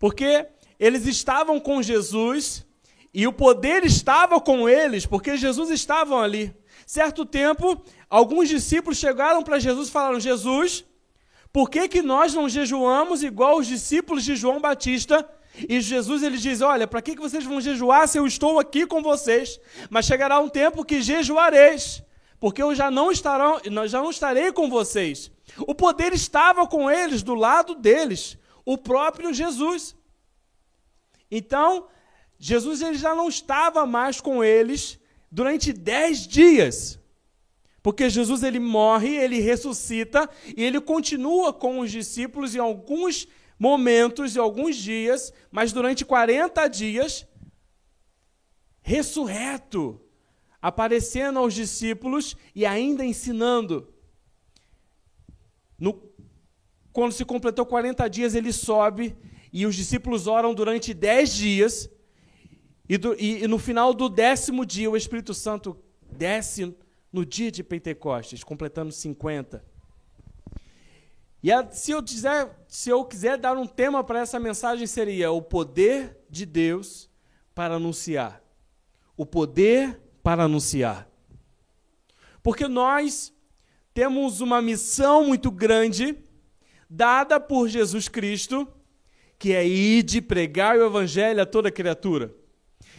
Porque 0.00 0.48
eles 0.80 1.06
estavam 1.06 1.60
com 1.60 1.80
Jesus 1.80 2.66
e 3.14 3.24
o 3.24 3.32
poder 3.32 3.84
estava 3.84 4.40
com 4.40 4.68
eles, 4.68 5.06
porque 5.06 5.36
Jesus 5.36 5.70
estava 5.70 6.16
ali. 6.16 6.52
Certo 6.84 7.24
tempo, 7.24 7.80
alguns 8.10 8.48
discípulos 8.48 8.98
chegaram 8.98 9.44
para 9.44 9.60
Jesus 9.60 9.86
e 9.90 9.92
falaram: 9.92 10.18
Jesus, 10.18 10.84
por 11.52 11.70
que, 11.70 11.86
que 11.86 12.02
nós 12.02 12.34
não 12.34 12.48
jejuamos 12.48 13.22
igual 13.22 13.58
os 13.58 13.68
discípulos 13.68 14.24
de 14.24 14.34
João 14.34 14.60
Batista? 14.60 15.24
E 15.68 15.80
Jesus 15.80 16.22
ele 16.22 16.36
diz: 16.36 16.60
Olha, 16.60 16.86
para 16.86 17.00
que, 17.00 17.14
que 17.14 17.20
vocês 17.20 17.44
vão 17.44 17.60
jejuar 17.60 18.06
se 18.08 18.18
eu 18.18 18.26
estou 18.26 18.58
aqui 18.58 18.86
com 18.86 19.02
vocês? 19.02 19.58
Mas 19.88 20.06
chegará 20.06 20.38
um 20.38 20.48
tempo 20.48 20.84
que 20.84 21.00
jejuareis, 21.00 22.02
porque 22.38 22.62
eu 22.62 22.74
já 22.74 22.90
não, 22.90 23.10
estarão, 23.10 23.60
já 23.86 24.00
não 24.00 24.10
estarei 24.10 24.52
com 24.52 24.68
vocês. 24.68 25.30
O 25.60 25.74
poder 25.74 26.12
estava 26.12 26.66
com 26.66 26.90
eles, 26.90 27.22
do 27.22 27.34
lado 27.34 27.74
deles, 27.74 28.36
o 28.64 28.76
próprio 28.76 29.32
Jesus. 29.32 29.96
Então, 31.30 31.86
Jesus 32.38 32.82
ele 32.82 32.98
já 32.98 33.14
não 33.14 33.28
estava 33.28 33.86
mais 33.86 34.20
com 34.20 34.44
eles 34.44 34.98
durante 35.30 35.72
dez 35.72 36.26
dias. 36.26 36.98
Porque 37.82 38.10
Jesus 38.10 38.42
ele 38.42 38.58
morre, 38.58 39.14
ele 39.14 39.38
ressuscita 39.38 40.28
e 40.56 40.64
ele 40.64 40.80
continua 40.80 41.52
com 41.52 41.78
os 41.78 41.90
discípulos 41.90 42.54
em 42.54 42.58
alguns 42.58 43.28
momentos 43.58 44.34
e 44.34 44.38
alguns 44.38 44.76
dias, 44.76 45.32
mas 45.50 45.72
durante 45.72 46.04
40 46.04 46.66
dias, 46.68 47.26
ressurreto, 48.82 50.00
aparecendo 50.60 51.38
aos 51.38 51.54
discípulos 51.54 52.36
e 52.54 52.66
ainda 52.66 53.04
ensinando. 53.04 53.92
No, 55.78 56.02
quando 56.92 57.12
se 57.12 57.24
completou 57.24 57.66
40 57.66 58.08
dias, 58.08 58.34
ele 58.34 58.52
sobe 58.52 59.16
e 59.52 59.66
os 59.66 59.74
discípulos 59.74 60.26
oram 60.26 60.54
durante 60.54 60.92
10 60.92 61.34
dias. 61.34 61.90
E, 62.88 62.96
do, 62.96 63.14
e, 63.18 63.42
e 63.42 63.48
no 63.48 63.58
final 63.58 63.92
do 63.92 64.08
décimo 64.08 64.64
dia, 64.64 64.90
o 64.90 64.96
Espírito 64.96 65.34
Santo 65.34 65.76
desce 66.10 66.74
no 67.12 67.24
dia 67.24 67.50
de 67.50 67.62
Pentecostes, 67.62 68.44
completando 68.44 68.92
50. 68.92 69.64
E 71.46 71.52
a, 71.52 71.64
se, 71.70 71.92
eu 71.92 72.02
quiser, 72.02 72.58
se 72.66 72.90
eu 72.90 73.04
quiser 73.04 73.38
dar 73.38 73.56
um 73.56 73.68
tema 73.68 74.02
para 74.02 74.18
essa 74.18 74.36
mensagem, 74.40 74.84
seria 74.84 75.30
o 75.30 75.40
poder 75.40 76.18
de 76.28 76.44
Deus 76.44 77.08
para 77.54 77.76
anunciar. 77.76 78.42
O 79.16 79.24
poder 79.24 79.96
para 80.24 80.42
anunciar. 80.42 81.08
Porque 82.42 82.66
nós 82.66 83.32
temos 83.94 84.40
uma 84.40 84.60
missão 84.60 85.28
muito 85.28 85.48
grande 85.52 86.18
dada 86.90 87.38
por 87.38 87.68
Jesus 87.68 88.08
Cristo, 88.08 88.66
que 89.38 89.52
é 89.52 89.64
ir 89.64 90.02
de 90.02 90.20
pregar 90.20 90.76
o 90.76 90.84
evangelho 90.84 91.40
a 91.40 91.46
toda 91.46 91.70
criatura. 91.70 92.34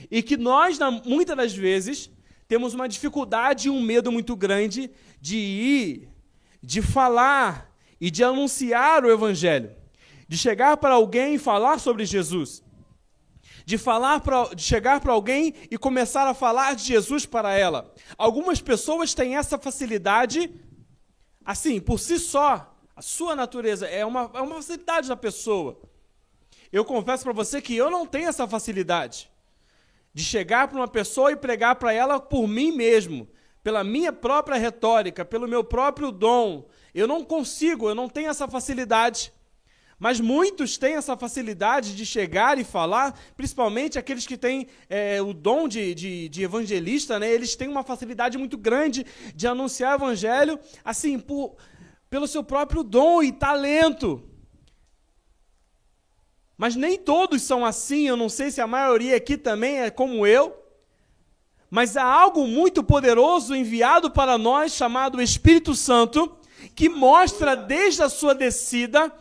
E 0.09 0.23
que 0.23 0.37
nós, 0.37 0.79
muitas 1.03 1.35
das 1.35 1.53
vezes, 1.53 2.09
temos 2.47 2.73
uma 2.73 2.87
dificuldade 2.87 3.67
e 3.67 3.69
um 3.69 3.81
medo 3.81 4.09
muito 4.09 4.37
grande 4.37 4.89
de 5.19 5.35
ir, 5.35 6.09
de 6.63 6.81
falar 6.81 7.75
e 7.99 8.11
de 8.11 8.23
anunciar 8.23 9.03
o 9.03 9.11
Evangelho, 9.11 9.75
de 10.27 10.37
chegar 10.37 10.77
para 10.77 10.95
alguém 10.95 11.35
e 11.35 11.39
falar 11.39 11.79
sobre 11.79 12.05
Jesus, 12.05 12.63
de 13.65 13.77
falar 13.77 14.21
pra, 14.21 14.45
de 14.53 14.61
chegar 14.61 14.99
para 14.99 15.13
alguém 15.13 15.53
e 15.69 15.77
começar 15.77 16.27
a 16.27 16.33
falar 16.33 16.75
de 16.75 16.83
Jesus 16.83 17.25
para 17.25 17.53
ela. 17.53 17.93
Algumas 18.17 18.61
pessoas 18.61 19.13
têm 19.13 19.35
essa 19.35 19.57
facilidade, 19.57 20.53
assim, 21.43 21.79
por 21.79 21.99
si 21.99 22.19
só, 22.19 22.73
a 22.95 23.01
sua 23.01 23.35
natureza 23.35 23.85
é 23.87 24.05
uma, 24.05 24.31
é 24.33 24.41
uma 24.41 24.55
facilidade 24.55 25.07
da 25.07 25.15
pessoa. 25.15 25.79
Eu 26.71 26.83
confesso 26.83 27.23
para 27.23 27.33
você 27.33 27.61
que 27.61 27.75
eu 27.75 27.89
não 27.89 28.05
tenho 28.05 28.27
essa 28.27 28.47
facilidade 28.47 29.29
de 30.13 30.23
chegar 30.23 30.67
para 30.67 30.77
uma 30.77 30.87
pessoa 30.87 31.31
e 31.31 31.35
pregar 31.35 31.75
para 31.75 31.93
ela 31.93 32.19
por 32.19 32.47
mim 32.47 32.71
mesmo, 32.71 33.27
pela 33.63 33.83
minha 33.83 34.11
própria 34.11 34.57
retórica, 34.57 35.23
pelo 35.23 35.47
meu 35.47 35.63
próprio 35.63 36.11
dom. 36.11 36.67
Eu 36.93 37.07
não 37.07 37.23
consigo, 37.23 37.89
eu 37.89 37.95
não 37.95 38.09
tenho 38.09 38.29
essa 38.29 38.47
facilidade. 38.47 39.31
Mas 39.99 40.19
muitos 40.19 40.77
têm 40.77 40.93
essa 40.93 41.17
facilidade 41.17 41.95
de 41.95 42.05
chegar 42.05 42.59
e 42.59 42.63
falar, 42.63 43.19
principalmente 43.35 43.97
aqueles 43.97 44.27
que 44.27 44.37
têm 44.37 44.67
é, 44.87 45.19
o 45.21 45.33
dom 45.33 45.67
de, 45.67 45.95
de, 45.95 46.29
de, 46.29 46.43
evangelista, 46.43 47.17
né? 47.17 47.31
eles 47.31 47.55
têm 47.55 47.67
uma 47.67 47.83
facilidade 47.83 48.37
muito 48.37 48.57
grande 48.57 49.05
de 49.33 49.47
anunciar 49.47 49.93
o 49.93 50.03
evangelho, 50.03 50.59
assim, 50.85 51.17
por, 51.17 51.55
pelo 52.11 52.27
seu 52.27 52.43
próprio 52.43 52.83
dom 52.83 53.23
e 53.23 53.31
talento. 53.31 54.23
Mas 56.55 56.75
nem 56.75 56.95
todos 56.95 57.41
são 57.41 57.65
assim, 57.65 58.07
eu 58.07 58.15
não 58.15 58.29
sei 58.29 58.51
se 58.51 58.61
a 58.61 58.67
maioria 58.67 59.15
aqui 59.15 59.35
também 59.35 59.79
é 59.79 59.89
como 59.89 60.27
eu. 60.27 60.63
Mas 61.69 61.97
há 61.97 62.03
algo 62.03 62.47
muito 62.47 62.83
poderoso 62.83 63.55
enviado 63.55 64.11
para 64.11 64.37
nós, 64.37 64.73
chamado 64.73 65.21
Espírito 65.21 65.75
Santo, 65.75 66.36
que 66.77 66.87
mostra 66.87 67.55
desde 67.55 68.03
a 68.03 68.07
sua 68.07 68.35
descida, 68.35 69.11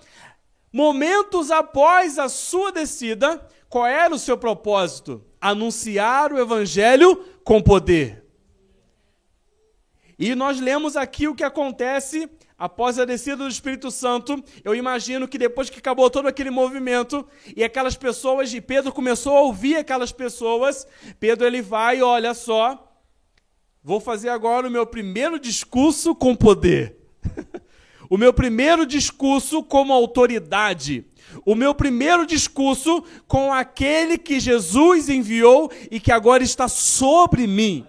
momentos 0.71 1.51
após 1.51 2.19
a 2.19 2.29
sua 2.29 2.71
descida, 2.71 3.49
qual 3.67 3.87
era 3.87 4.15
o 4.15 4.19
seu 4.19 4.37
propósito? 4.37 5.25
Anunciar 5.41 6.35
o 6.35 6.39
Evangelho 6.39 7.25
com 7.43 7.63
poder. 7.63 8.23
E 10.19 10.35
nós 10.35 10.61
lemos 10.61 10.99
aqui 10.99 11.27
o 11.29 11.35
que 11.35 11.43
acontece 11.43 12.29
Após 12.59 12.99
a 12.99 13.05
descida 13.05 13.37
do 13.37 13.49
Espírito 13.49 13.91
Santo, 13.91 14.43
eu 14.65 14.75
imagino 14.75 15.29
que 15.29 15.37
depois 15.37 15.69
que 15.69 15.79
acabou 15.79 16.09
todo 16.09 16.27
aquele 16.27 16.49
movimento 16.49 17.27
e 17.55 17.63
aquelas 17.63 17.97
pessoas, 17.97 18.55
e 18.55 18.63
Pedro 18.63 18.91
começou 18.93 19.37
a 19.37 19.43
ouvir 19.43 19.77
aquelas 19.77 20.11
pessoas, 20.11 20.87
Pedro 21.21 21.47
ele 21.47 21.61
vai, 21.61 22.01
olha 22.01 22.33
só, 22.33 22.99
vou 23.85 24.01
fazer 24.01 24.31
agora 24.31 24.67
o 24.67 24.71
meu 24.71 24.87
primeiro 24.87 25.39
discurso 25.39 26.15
com 26.15 26.35
poder. 26.35 26.96
O 28.09 28.17
meu 28.17 28.33
primeiro 28.33 28.87
discurso 28.87 29.63
como 29.63 29.93
autoridade. 29.93 31.05
O 31.45 31.55
meu 31.55 31.75
primeiro 31.75 32.27
discurso 32.27 33.03
com 33.27 33.53
aquele 33.53 34.17
que 34.17 34.39
Jesus 34.39 35.09
enviou 35.09 35.71
e 35.91 35.99
que 35.99 36.13
agora 36.13 36.43
está 36.43 36.69
sobre 36.69 37.47
mim. 37.47 37.87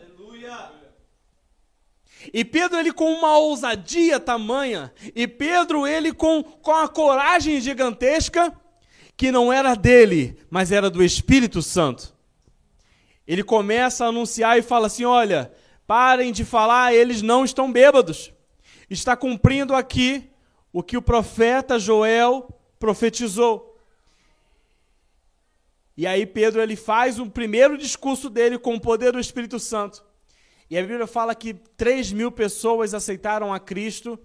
E 2.34 2.44
Pedro, 2.44 2.78
ele 2.78 2.92
com 2.92 3.12
uma 3.12 3.38
ousadia 3.38 4.20
tamanha, 4.20 4.92
e 5.16 5.28
Pedro, 5.28 5.88
ele 5.88 6.12
com, 6.12 6.44
com 6.44 6.76
a 6.76 6.88
coragem 6.88 7.62
gigantesca, 7.62 8.54
que 9.16 9.32
não 9.32 9.52
era 9.52 9.76
dele, 9.76 10.38
mas 10.50 10.72
era 10.72 10.90
do 10.90 11.04
Espírito 11.04 11.62
Santo. 11.62 12.14
Ele 13.26 13.44
começa 13.44 14.06
a 14.06 14.10
anunciar 14.10 14.58
e 14.58 14.62
fala 14.62 14.88
assim: 14.88 15.06
olha, 15.06 15.52
parem 15.86 16.32
de 16.32 16.46
falar, 16.46 16.94
eles 16.94 17.22
não 17.22 17.44
estão 17.44 17.72
bêbados. 17.72 18.32
Está 18.90 19.16
cumprindo 19.16 19.76
aqui 19.76 20.30
o 20.72 20.82
que 20.82 20.98
o 20.98 21.02
profeta 21.02 21.80
Joel 21.80 22.48
profetizou. 22.80 23.78
E 25.96 26.06
aí 26.06 26.26
Pedro 26.26 26.62
ele 26.62 26.76
faz 26.76 27.20
o 27.20 27.28
primeiro 27.28 27.78
discurso 27.78 28.30
dele 28.30 28.60
com 28.60 28.76
o 28.76 28.80
poder 28.80 29.14
do 29.14 29.20
Espírito 29.20 29.60
Santo. 29.60 30.06
E 30.70 30.78
a 30.78 30.82
Bíblia 30.82 31.08
fala 31.08 31.34
que 31.34 31.54
3 31.54 32.12
mil 32.12 32.32
pessoas 32.32 32.94
aceitaram 32.94 33.54
a 33.54 33.60
Cristo, 33.60 34.20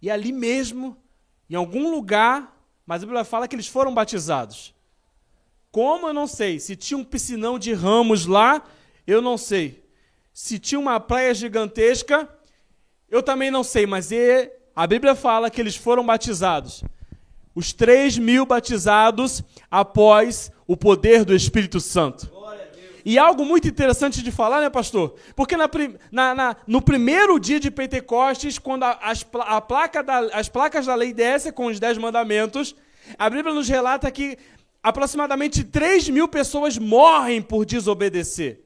e 0.00 0.10
ali 0.10 0.30
mesmo, 0.30 0.96
em 1.48 1.54
algum 1.54 1.90
lugar, 1.90 2.56
mas 2.84 3.02
a 3.02 3.06
Bíblia 3.06 3.24
fala 3.24 3.48
que 3.48 3.56
eles 3.56 3.66
foram 3.66 3.92
batizados. 3.92 4.74
Como 5.72 6.06
eu 6.06 6.14
não 6.14 6.26
sei. 6.26 6.60
Se 6.60 6.76
tinha 6.76 6.96
um 6.96 7.04
piscinão 7.04 7.58
de 7.58 7.72
ramos 7.72 8.26
lá, 8.26 8.62
eu 9.06 9.20
não 9.20 9.36
sei. 9.36 9.84
Se 10.32 10.58
tinha 10.58 10.78
uma 10.78 11.00
praia 11.00 11.34
gigantesca, 11.34 12.28
eu 13.10 13.22
também 13.22 13.50
não 13.50 13.64
sei. 13.64 13.86
Mas 13.86 14.10
a 14.74 14.86
Bíblia 14.86 15.14
fala 15.14 15.50
que 15.50 15.60
eles 15.60 15.76
foram 15.76 16.04
batizados. 16.04 16.84
Os 17.54 17.72
3 17.72 18.18
mil 18.18 18.44
batizados 18.44 19.42
após 19.70 20.52
o 20.66 20.76
poder 20.76 21.24
do 21.24 21.34
Espírito 21.34 21.80
Santo. 21.80 22.30
E 23.08 23.18
algo 23.18 23.44
muito 23.44 23.68
interessante 23.68 24.20
de 24.20 24.32
falar, 24.32 24.60
né, 24.60 24.68
pastor? 24.68 25.14
Porque 25.36 25.56
na, 25.56 25.70
na, 26.10 26.34
na, 26.34 26.56
no 26.66 26.82
primeiro 26.82 27.38
dia 27.38 27.60
de 27.60 27.70
Pentecostes, 27.70 28.58
quando 28.58 28.82
a, 28.82 28.98
as, 29.00 29.24
a 29.46 29.60
placa 29.60 30.02
da, 30.02 30.18
as 30.36 30.48
placas 30.48 30.86
da 30.86 30.94
lei 30.96 31.12
descem 31.12 31.52
com 31.52 31.66
os 31.66 31.78
dez 31.78 31.96
mandamentos, 31.96 32.74
a 33.16 33.30
Bíblia 33.30 33.54
nos 33.54 33.68
relata 33.68 34.10
que 34.10 34.36
aproximadamente 34.82 35.62
3 35.62 36.08
mil 36.08 36.26
pessoas 36.26 36.78
morrem 36.78 37.40
por 37.40 37.64
desobedecer. 37.64 38.60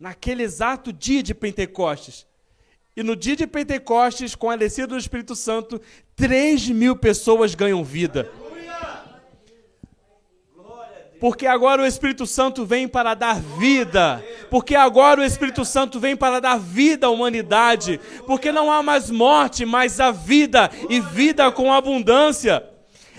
Naquele 0.00 0.42
exato 0.42 0.90
dia 0.90 1.22
de 1.22 1.34
Pentecostes. 1.34 2.26
E 2.98 3.02
no 3.04 3.14
dia 3.14 3.36
de 3.36 3.46
Pentecostes, 3.46 4.34
com 4.34 4.50
a 4.50 4.56
descida 4.56 4.88
do 4.88 4.98
Espírito 4.98 5.36
Santo, 5.36 5.80
3 6.16 6.70
mil 6.70 6.96
pessoas 6.96 7.54
ganham 7.54 7.84
vida. 7.84 8.28
Porque 11.20 11.46
agora 11.46 11.80
o 11.80 11.86
Espírito 11.86 12.26
Santo 12.26 12.66
vem 12.66 12.88
para 12.88 13.14
dar 13.14 13.40
vida. 13.40 14.20
Porque 14.50 14.74
agora 14.74 15.20
o 15.20 15.24
Espírito 15.24 15.64
Santo 15.64 16.00
vem 16.00 16.16
para 16.16 16.40
dar 16.40 16.58
vida 16.58 17.06
à 17.06 17.10
humanidade. 17.10 18.00
Porque 18.26 18.50
não 18.50 18.68
há 18.68 18.82
mais 18.82 19.12
morte, 19.12 19.64
mas 19.64 20.00
a 20.00 20.10
vida 20.10 20.68
e 20.90 20.98
vida 20.98 21.52
com 21.52 21.72
abundância. 21.72 22.64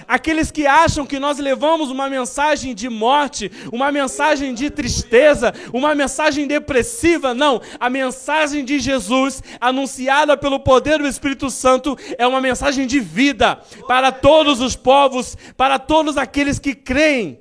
Aqueles 0.09 0.49
que 0.49 0.65
acham 0.65 1.05
que 1.05 1.19
nós 1.19 1.37
levamos 1.37 1.91
uma 1.91 2.09
mensagem 2.09 2.73
de 2.73 2.89
morte, 2.89 3.51
uma 3.71 3.91
mensagem 3.91 4.55
de 4.55 4.71
tristeza, 4.71 5.53
uma 5.71 5.93
mensagem 5.93 6.47
depressiva, 6.47 7.35
não. 7.35 7.61
A 7.79 7.91
mensagem 7.91 8.65
de 8.65 8.79
Jesus, 8.79 9.43
anunciada 9.61 10.35
pelo 10.35 10.61
poder 10.61 10.97
do 10.97 11.07
Espírito 11.07 11.51
Santo, 11.51 11.95
é 12.17 12.25
uma 12.25 12.41
mensagem 12.41 12.87
de 12.87 12.99
vida 12.99 13.57
para 13.87 14.11
todos 14.11 14.61
os 14.61 14.75
povos, 14.75 15.37
para 15.55 15.77
todos 15.77 16.17
aqueles 16.17 16.57
que 16.57 16.73
creem. 16.73 17.39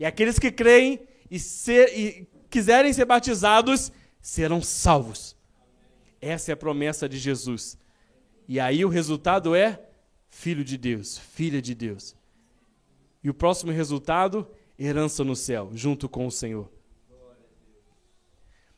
E 0.00 0.04
aqueles 0.04 0.40
que 0.40 0.50
creem 0.50 0.98
e, 1.30 1.38
ser, 1.38 1.96
e 1.96 2.26
quiserem 2.50 2.92
ser 2.92 3.04
batizados 3.04 3.92
serão 4.20 4.60
salvos. 4.60 5.36
Essa 6.20 6.50
é 6.50 6.54
a 6.54 6.56
promessa 6.56 7.08
de 7.08 7.18
Jesus. 7.18 7.78
E 8.48 8.58
aí 8.58 8.84
o 8.84 8.88
resultado 8.88 9.54
é 9.54 9.78
filho 10.32 10.64
de 10.64 10.78
Deus, 10.78 11.18
filha 11.18 11.60
de 11.62 11.74
Deus. 11.74 12.16
E 13.22 13.30
o 13.30 13.34
próximo 13.34 13.70
resultado, 13.70 14.48
herança 14.76 15.22
no 15.22 15.36
céu, 15.36 15.70
junto 15.74 16.08
com 16.08 16.26
o 16.26 16.32
Senhor. 16.32 16.68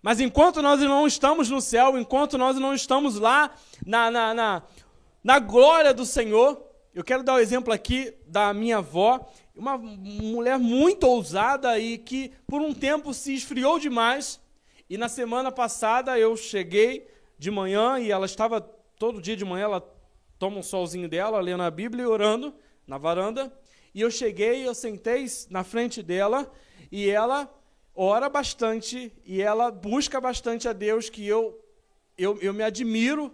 Mas 0.02 0.20
enquanto 0.20 0.60
nós 0.60 0.80
não 0.80 1.06
estamos 1.06 1.48
no 1.48 1.62
céu, 1.62 1.96
enquanto 1.96 2.36
nós 2.36 2.58
não 2.58 2.74
estamos 2.74 3.18
lá 3.18 3.54
na, 3.86 4.10
na, 4.10 4.34
na, 4.34 4.62
na 5.22 5.38
glória 5.38 5.94
do 5.94 6.04
Senhor, 6.04 6.60
eu 6.92 7.02
quero 7.02 7.22
dar 7.22 7.34
o 7.34 7.38
exemplo 7.38 7.72
aqui 7.72 8.12
da 8.26 8.52
minha 8.52 8.78
avó, 8.78 9.26
uma 9.56 9.78
mulher 9.78 10.58
muito 10.58 11.04
ousada 11.06 11.78
e 11.78 11.96
que 11.96 12.32
por 12.46 12.60
um 12.60 12.74
tempo 12.74 13.14
se 13.14 13.32
esfriou 13.32 13.78
demais. 13.78 14.40
E 14.90 14.98
na 14.98 15.08
semana 15.08 15.50
passada 15.50 16.18
eu 16.18 16.36
cheguei 16.36 17.08
de 17.38 17.50
manhã 17.50 17.98
e 17.98 18.10
ela 18.10 18.26
estava 18.26 18.60
todo 18.60 19.22
dia 19.22 19.36
de 19.36 19.44
manhã 19.44 19.64
ela 19.64 19.93
toma 20.44 20.58
um 20.58 20.62
solzinho 20.62 21.08
dela, 21.08 21.40
lendo 21.40 21.62
a 21.62 21.70
Bíblia 21.70 22.04
e 22.04 22.06
orando 22.06 22.54
na 22.86 22.98
varanda. 22.98 23.50
E 23.94 24.02
eu 24.02 24.10
cheguei, 24.10 24.68
eu 24.68 24.74
sentei 24.74 25.24
na 25.48 25.64
frente 25.64 26.02
dela 26.02 26.52
e 26.92 27.08
ela 27.08 27.50
ora 27.94 28.28
bastante 28.28 29.10
e 29.24 29.40
ela 29.40 29.70
busca 29.70 30.20
bastante 30.20 30.68
a 30.68 30.74
Deus, 30.74 31.08
que 31.08 31.26
eu, 31.26 31.58
eu, 32.18 32.38
eu 32.42 32.52
me 32.52 32.62
admiro 32.62 33.32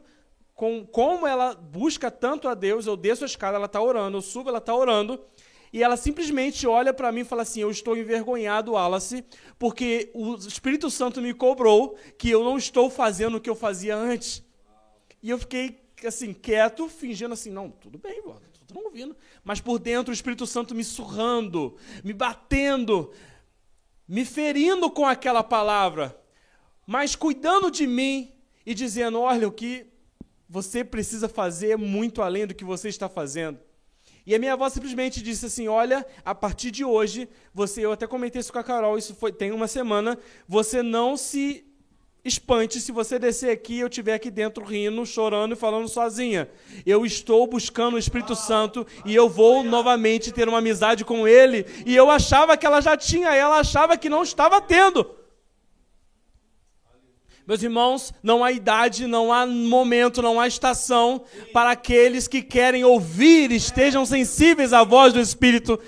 com 0.55 0.87
como 0.87 1.27
ela 1.27 1.53
busca 1.53 2.13
tanto 2.13 2.47
a 2.47 2.55
Deus. 2.55 2.87
Eu 2.87 2.97
desço 2.97 3.25
a 3.25 3.27
escada, 3.27 3.57
ela 3.57 3.67
está 3.67 3.83
orando, 3.83 4.19
eu 4.19 4.23
subo, 4.23 4.49
ela 4.49 4.59
está 4.59 4.73
orando. 4.73 5.21
E 5.73 5.83
ela 5.83 5.97
simplesmente 5.97 6.65
olha 6.65 6.95
para 6.95 7.11
mim 7.11 7.23
e 7.23 7.25
fala 7.25 7.43
assim: 7.43 7.63
Eu 7.63 7.73
estou 7.73 7.97
envergonhado, 7.97 8.75
Wallace, 8.75 9.25
porque 9.59 10.13
o 10.15 10.37
Espírito 10.37 10.89
Santo 10.89 11.21
me 11.21 11.35
cobrou 11.35 11.97
que 12.17 12.31
eu 12.31 12.45
não 12.45 12.57
estou 12.57 12.89
fazendo 12.89 13.39
o 13.39 13.41
que 13.41 13.51
eu 13.51 13.57
fazia 13.57 13.97
antes. 13.97 14.45
E 15.21 15.29
eu 15.29 15.39
fiquei 15.39 15.80
assim, 16.07 16.33
quieto, 16.33 16.89
fingindo 16.89 17.35
assim: 17.35 17.51
Não, 17.51 17.71
tudo 17.71 17.99
bem, 17.99 18.23
estou 18.71 18.85
ouvindo. 18.85 19.17
Mas 19.45 19.61
por 19.61 19.79
dentro 19.79 20.11
o 20.11 20.15
Espírito 20.15 20.47
Santo 20.47 20.75
me 20.75 20.85
surrando, 20.85 21.77
me 22.05 22.13
batendo, 22.13 23.13
me 24.07 24.25
ferindo 24.25 24.91
com 24.91 25.07
aquela 25.07 25.43
palavra, 25.43 26.19
mas 26.87 27.15
cuidando 27.15 27.71
de 27.71 27.87
mim 27.87 28.33
e 28.65 28.75
dizendo: 28.75 29.21
Olha, 29.21 29.49
o 29.49 29.53
que 29.53 29.87
você 30.49 30.85
precisa 30.85 31.29
fazer 31.29 31.71
é 31.71 31.77
muito 31.77 32.23
além 32.23 32.47
do 32.47 32.55
que 32.55 32.65
você 32.65 32.89
está 32.89 33.09
fazendo. 33.09 33.59
E 34.27 34.35
a 34.35 34.39
minha 34.39 34.53
avó 34.53 34.69
simplesmente 34.69 35.23
disse 35.23 35.47
assim: 35.47 35.69
Olha, 35.69 36.07
a 36.25 36.35
partir 36.35 36.71
de 36.71 36.85
hoje, 36.85 37.29
você, 37.55 37.85
eu 37.85 37.93
até 37.93 38.07
comentei 38.07 38.41
isso 38.41 38.53
com 38.53 38.59
a 38.59 38.65
Carol, 38.65 38.99
isso 38.99 39.15
foi, 39.15 39.33
tem 39.33 39.53
uma 39.53 39.69
semana, 39.69 40.19
você 40.47 40.83
não 40.83 41.17
se 41.17 41.65
espante 42.25 42.81
se 42.81 42.93
você 42.93 43.19
descer 43.19 43.51
aqui 43.51 43.75
e 43.75 43.81
eu 43.81 43.89
estiver 43.89 44.15
aqui 44.15 44.31
dentro 44.31 44.65
rindo, 44.65 45.05
chorando 45.07 45.53
e 45.53 45.57
falando 45.57 45.89
sozinha. 45.89 46.49
Eu 46.85 47.07
estou 47.07 47.47
buscando 47.47 47.95
o 47.95 47.99
Espírito 47.99 48.37
Santo 48.37 48.87
e 49.05 49.15
eu 49.15 49.29
vou 49.29 49.65
novamente 49.65 50.33
ter 50.33 50.49
uma 50.49 50.59
amizade 50.59 51.05
com 51.05 51.27
Ele. 51.27 51.65
E 51.87 51.97
eu 51.97 52.11
achava 52.11 52.57
que 52.57 52.67
ela 52.67 52.81
já 52.81 52.97
tinha, 52.97 53.35
ela 53.35 53.59
achava 53.59 53.97
que 53.97 54.11
não 54.11 54.23
estava 54.23 54.61
tendo. 54.61 55.19
Meus 57.47 57.65
irmãos, 57.65 58.13
não 58.23 58.45
há 58.45 58.53
idade, 58.53 59.09
não 59.09 59.33
há 59.33 59.45
momento, 59.45 60.23
não 60.23 60.39
há 60.39 60.47
estação 60.47 61.25
para 61.53 61.73
aqueles 61.73 62.29
que 62.29 62.43
querem 62.43 62.85
ouvir, 62.85 63.51
estejam 63.51 64.07
sensíveis 64.07 64.73
à 64.73 64.85
voz 64.85 65.13
do 65.13 65.19
Espírito. 65.19 65.81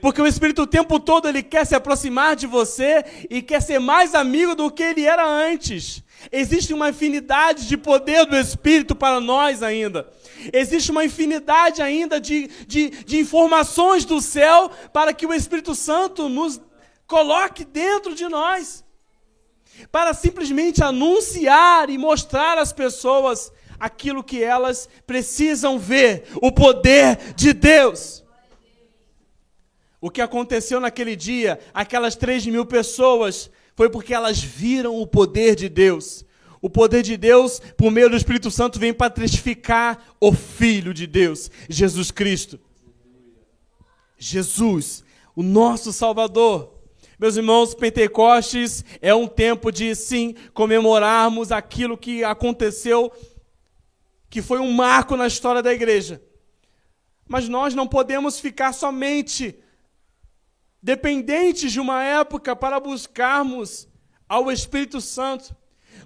Porque 0.00 0.20
o 0.20 0.26
Espírito 0.26 0.62
o 0.62 0.66
tempo 0.66 1.00
todo 1.00 1.28
ele 1.28 1.42
quer 1.42 1.66
se 1.66 1.74
aproximar 1.74 2.36
de 2.36 2.46
você 2.46 3.04
e 3.30 3.42
quer 3.42 3.60
ser 3.60 3.78
mais 3.78 4.14
amigo 4.14 4.54
do 4.54 4.70
que 4.70 4.82
ele 4.82 5.04
era 5.04 5.26
antes. 5.26 6.02
Existe 6.30 6.72
uma 6.72 6.90
infinidade 6.90 7.66
de 7.66 7.76
poder 7.76 8.26
do 8.26 8.36
Espírito 8.36 8.94
para 8.94 9.20
nós 9.20 9.62
ainda. 9.62 10.08
Existe 10.52 10.90
uma 10.90 11.04
infinidade 11.04 11.82
ainda 11.82 12.20
de, 12.20 12.48
de, 12.66 12.90
de 12.90 13.18
informações 13.18 14.04
do 14.04 14.20
céu 14.20 14.70
para 14.92 15.12
que 15.12 15.26
o 15.26 15.32
Espírito 15.32 15.74
Santo 15.74 16.28
nos 16.28 16.60
coloque 17.06 17.64
dentro 17.64 18.14
de 18.14 18.28
nós 18.28 18.84
para 19.90 20.14
simplesmente 20.14 20.82
anunciar 20.82 21.90
e 21.90 21.98
mostrar 21.98 22.58
às 22.58 22.72
pessoas 22.72 23.52
aquilo 23.78 24.24
que 24.24 24.42
elas 24.42 24.88
precisam 25.06 25.78
ver: 25.78 26.24
o 26.40 26.50
poder 26.50 27.34
de 27.34 27.52
Deus. 27.52 28.24
O 30.06 30.10
que 30.10 30.20
aconteceu 30.20 30.78
naquele 30.78 31.16
dia, 31.16 31.58
aquelas 31.74 32.14
três 32.14 32.46
mil 32.46 32.64
pessoas, 32.64 33.50
foi 33.74 33.90
porque 33.90 34.14
elas 34.14 34.40
viram 34.40 35.00
o 35.00 35.04
poder 35.04 35.56
de 35.56 35.68
Deus. 35.68 36.24
O 36.62 36.70
poder 36.70 37.02
de 37.02 37.16
Deus, 37.16 37.60
por 37.76 37.90
meio 37.90 38.08
do 38.08 38.16
Espírito 38.16 38.48
Santo, 38.48 38.78
vem 38.78 38.94
para 38.94 39.10
testificar 39.10 40.14
o 40.20 40.32
Filho 40.32 40.94
de 40.94 41.08
Deus, 41.08 41.50
Jesus 41.68 42.12
Cristo. 42.12 42.60
Jesus, 44.16 45.02
o 45.34 45.42
nosso 45.42 45.92
Salvador. 45.92 46.72
Meus 47.18 47.34
irmãos, 47.34 47.74
Pentecostes 47.74 48.84
é 49.02 49.12
um 49.12 49.26
tempo 49.26 49.72
de, 49.72 49.92
sim, 49.96 50.36
comemorarmos 50.54 51.50
aquilo 51.50 51.98
que 51.98 52.22
aconteceu, 52.22 53.10
que 54.30 54.40
foi 54.40 54.60
um 54.60 54.70
marco 54.70 55.16
na 55.16 55.26
história 55.26 55.64
da 55.64 55.74
igreja. 55.74 56.22
Mas 57.26 57.48
nós 57.48 57.74
não 57.74 57.88
podemos 57.88 58.38
ficar 58.38 58.72
somente 58.72 59.58
dependentes 60.86 61.72
de 61.72 61.80
uma 61.80 62.04
época 62.04 62.54
para 62.54 62.78
buscarmos 62.78 63.88
ao 64.28 64.52
Espírito 64.52 65.00
Santo. 65.00 65.52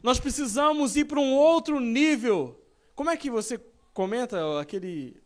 Nós 0.02 0.18
precisamos 0.18 0.96
ir 0.96 1.04
para 1.04 1.20
um 1.20 1.34
outro 1.34 1.78
nível. 1.78 2.58
Como 2.94 3.10
é 3.10 3.16
que 3.18 3.28
você 3.28 3.60
comenta 3.92 4.58
aquele 4.58 5.20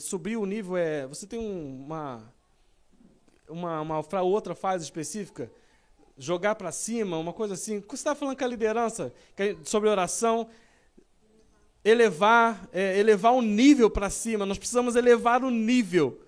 subir 0.00 0.36
o 0.36 0.44
nível 0.44 0.76
é, 0.76 1.06
você 1.06 1.24
tem 1.24 1.38
uma 1.38 2.34
uma, 3.48 3.80
uma 3.80 4.02
para 4.02 4.22
outra 4.22 4.56
fase 4.56 4.82
específica, 4.82 5.52
jogar 6.18 6.56
para 6.56 6.72
cima, 6.72 7.16
uma 7.16 7.32
coisa 7.32 7.54
assim. 7.54 7.78
Você 7.78 7.94
está 7.94 8.12
falando 8.12 8.36
com 8.36 8.44
a 8.44 8.48
liderança 8.48 9.14
sobre 9.62 9.88
oração, 9.88 10.48
elevar, 11.84 12.68
é, 12.72 12.98
elevar 12.98 13.34
o 13.34 13.40
nível 13.40 13.88
para 13.88 14.10
cima. 14.10 14.44
Nós 14.44 14.58
precisamos 14.58 14.96
elevar 14.96 15.44
o 15.44 15.50
nível. 15.50 16.24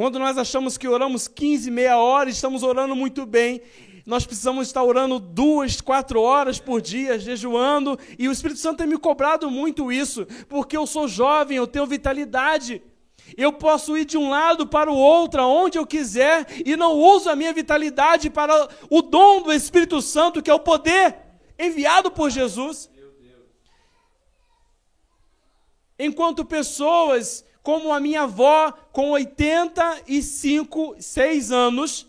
Quando 0.00 0.18
nós 0.18 0.38
achamos 0.38 0.78
que 0.78 0.88
oramos 0.88 1.28
15, 1.28 1.70
meia 1.70 1.98
hora, 1.98 2.30
estamos 2.30 2.62
orando 2.62 2.96
muito 2.96 3.26
bem. 3.26 3.60
Nós 4.06 4.24
precisamos 4.24 4.66
estar 4.66 4.82
orando 4.82 5.20
duas, 5.20 5.78
quatro 5.82 6.22
horas 6.22 6.58
por 6.58 6.80
dia, 6.80 7.18
jejuando. 7.18 7.98
E 8.18 8.26
o 8.26 8.32
Espírito 8.32 8.60
Santo 8.60 8.78
tem 8.78 8.86
me 8.86 8.96
cobrado 8.96 9.50
muito 9.50 9.92
isso, 9.92 10.26
porque 10.48 10.74
eu 10.74 10.86
sou 10.86 11.06
jovem, 11.06 11.58
eu 11.58 11.66
tenho 11.66 11.84
vitalidade. 11.84 12.82
Eu 13.36 13.52
posso 13.52 13.94
ir 13.94 14.06
de 14.06 14.16
um 14.16 14.30
lado 14.30 14.66
para 14.66 14.90
o 14.90 14.96
outro, 14.96 15.42
aonde 15.42 15.76
eu 15.76 15.86
quiser, 15.86 16.46
e 16.64 16.78
não 16.78 16.94
uso 16.94 17.28
a 17.28 17.36
minha 17.36 17.52
vitalidade 17.52 18.30
para 18.30 18.70
o 18.88 19.02
dom 19.02 19.42
do 19.42 19.52
Espírito 19.52 20.00
Santo, 20.00 20.42
que 20.42 20.50
é 20.50 20.54
o 20.54 20.60
poder 20.60 21.14
enviado 21.58 22.10
por 22.10 22.30
Jesus. 22.30 22.88
Enquanto 25.98 26.42
pessoas 26.42 27.44
como 27.62 27.92
a 27.92 28.00
minha 28.00 28.22
avó, 28.22 28.72
com 28.92 29.10
85, 29.10 30.96
6 30.98 31.52
anos, 31.52 32.06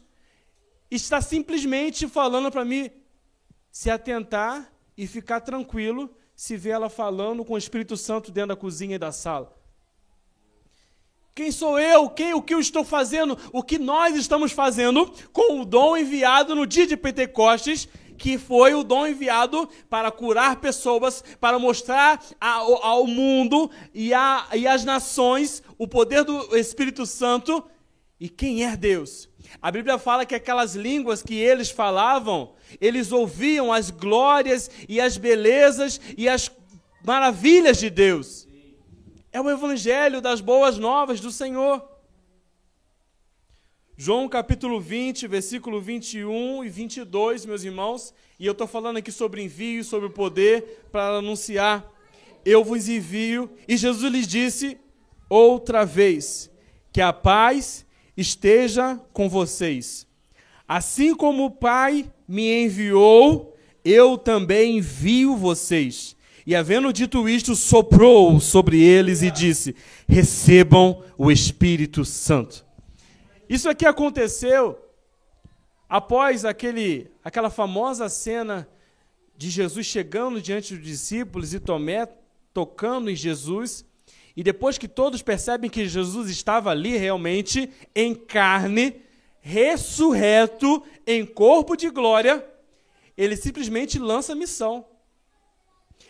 está 0.90 1.22
simplesmente 1.22 2.08
falando 2.08 2.52
para 2.52 2.66
mim 2.66 2.90
se 3.72 3.90
atentar 3.90 4.72
e 4.98 5.08
ficar 5.08 5.42
tranquilo 5.42 6.14
se 6.36 6.58
vê 6.58 6.72
ela 6.72 6.90
falando 6.90 7.46
com 7.46 7.54
o 7.54 7.58
Espírito 7.58 7.96
Santo 7.96 8.32
dentro 8.32 8.50
da 8.50 8.56
cozinha 8.56 8.96
e 8.96 9.00
da 9.00 9.12
sala. 9.12 9.56
Quem 11.34 11.52
sou 11.52 11.80
eu? 11.80 12.10
Quem, 12.10 12.34
o 12.34 12.42
que 12.42 12.54
eu 12.54 12.60
estou 12.60 12.84
fazendo? 12.84 13.38
O 13.54 13.64
que 13.64 13.78
nós 13.78 14.16
estamos 14.16 14.52
fazendo 14.52 15.12
com 15.32 15.62
o 15.62 15.66
dom 15.66 15.96
enviado 15.96 16.56
no 16.56 16.66
dia 16.66 16.86
de 16.86 16.98
Pentecostes, 16.98 17.88
que 18.22 18.38
foi 18.38 18.76
o 18.76 18.84
dom 18.84 19.08
enviado 19.08 19.68
para 19.90 20.12
curar 20.12 20.58
pessoas, 20.58 21.24
para 21.40 21.58
mostrar 21.58 22.24
ao, 22.40 22.86
ao 22.86 23.08
mundo 23.08 23.72
e, 23.96 24.14
a, 24.14 24.48
e 24.54 24.68
às 24.68 24.86
nações 24.86 25.64
o 25.76 25.88
poder 25.88 26.24
do 26.24 26.56
Espírito 26.56 27.04
Santo 27.04 27.64
e 28.20 28.30
quem 28.30 28.64
é 28.64 28.78
Deus. 28.78 29.28
A 29.60 29.72
Bíblia 29.72 29.98
fala 29.98 30.24
que 30.24 30.36
aquelas 30.36 30.76
línguas 30.76 31.24
que 31.24 31.34
eles 31.34 31.72
falavam, 31.72 32.54
eles 32.80 33.12
ouviam 33.12 33.74
as 33.74 33.90
glórias 33.90 34.70
e 34.88 35.02
as 35.02 35.18
belezas 35.18 36.00
e 36.16 36.30
as 36.30 36.52
maravilhas 37.04 37.80
de 37.80 37.90
Deus. 37.90 38.48
É 39.32 39.42
o 39.42 39.50
evangelho 39.50 40.22
das 40.22 40.42
boas 40.42 40.78
novas 40.78 41.20
do 41.20 41.32
Senhor. 41.32 41.90
João 44.04 44.28
capítulo 44.28 44.82
20, 44.82 45.28
versículo 45.28 45.80
21 45.80 46.66
e 46.66 46.70
22, 46.70 47.46
meus 47.46 47.64
irmãos, 47.64 48.12
e 48.40 48.48
eu 48.48 48.52
estou 48.54 48.66
falando 48.66 48.98
aqui 48.98 49.12
sobre 49.12 49.44
envio, 49.44 49.84
sobre 49.84 50.08
o 50.08 50.12
poder 50.12 50.88
para 50.92 51.18
anunciar. 51.18 51.88
Eu 52.44 52.64
vos 52.64 52.90
envio, 52.90 53.48
e 53.68 53.78
Jesus 53.78 54.12
lhes 54.12 54.26
disse 54.26 54.76
outra 55.30 55.86
vez: 55.86 56.50
que 56.92 57.00
a 57.00 57.14
paz 57.14 57.86
esteja 58.18 59.00
com 59.14 59.30
vocês. 59.30 60.08
Assim 60.68 61.14
como 61.14 61.46
o 61.46 61.52
Pai 61.52 62.12
me 62.28 62.64
enviou, 62.64 63.56
eu 63.86 64.18
também 64.18 64.80
envio 64.80 65.38
vocês. 65.38 66.16
E 66.44 66.56
havendo 66.56 66.92
dito 66.92 67.30
isto, 67.30 67.56
soprou 67.56 68.40
sobre 68.40 68.82
eles 68.82 69.22
e 69.22 69.30
disse: 69.30 69.76
Recebam 70.10 71.04
o 71.20 71.32
Espírito 71.32 72.04
Santo. 72.04 72.71
Isso 73.52 73.68
aqui 73.68 73.86
aconteceu 73.86 74.80
após 75.90 76.46
aquele, 76.46 77.12
aquela 77.22 77.50
famosa 77.50 78.08
cena 78.08 78.66
de 79.36 79.50
Jesus 79.50 79.86
chegando 79.86 80.42
diante 80.42 80.74
dos 80.74 80.86
discípulos 80.86 81.54
e 81.54 81.60
Tomé 81.60 82.08
tocando 82.54 83.12
em 83.12 83.16
Jesus. 83.16 83.84
E 84.38 84.42
depois 84.42 84.78
que 84.78 84.88
todos 84.88 85.22
percebem 85.22 85.70
que 85.70 85.86
Jesus 85.86 86.30
estava 86.30 86.72
ali 86.72 86.96
realmente 86.96 87.70
em 87.94 88.16
carne, 88.16 89.02
ressurreto 89.42 90.82
em 91.06 91.26
corpo 91.26 91.76
de 91.76 91.90
glória, 91.90 92.50
ele 93.18 93.36
simplesmente 93.36 94.00
lança 94.00 94.32
a 94.32 94.36
missão. 94.36 94.86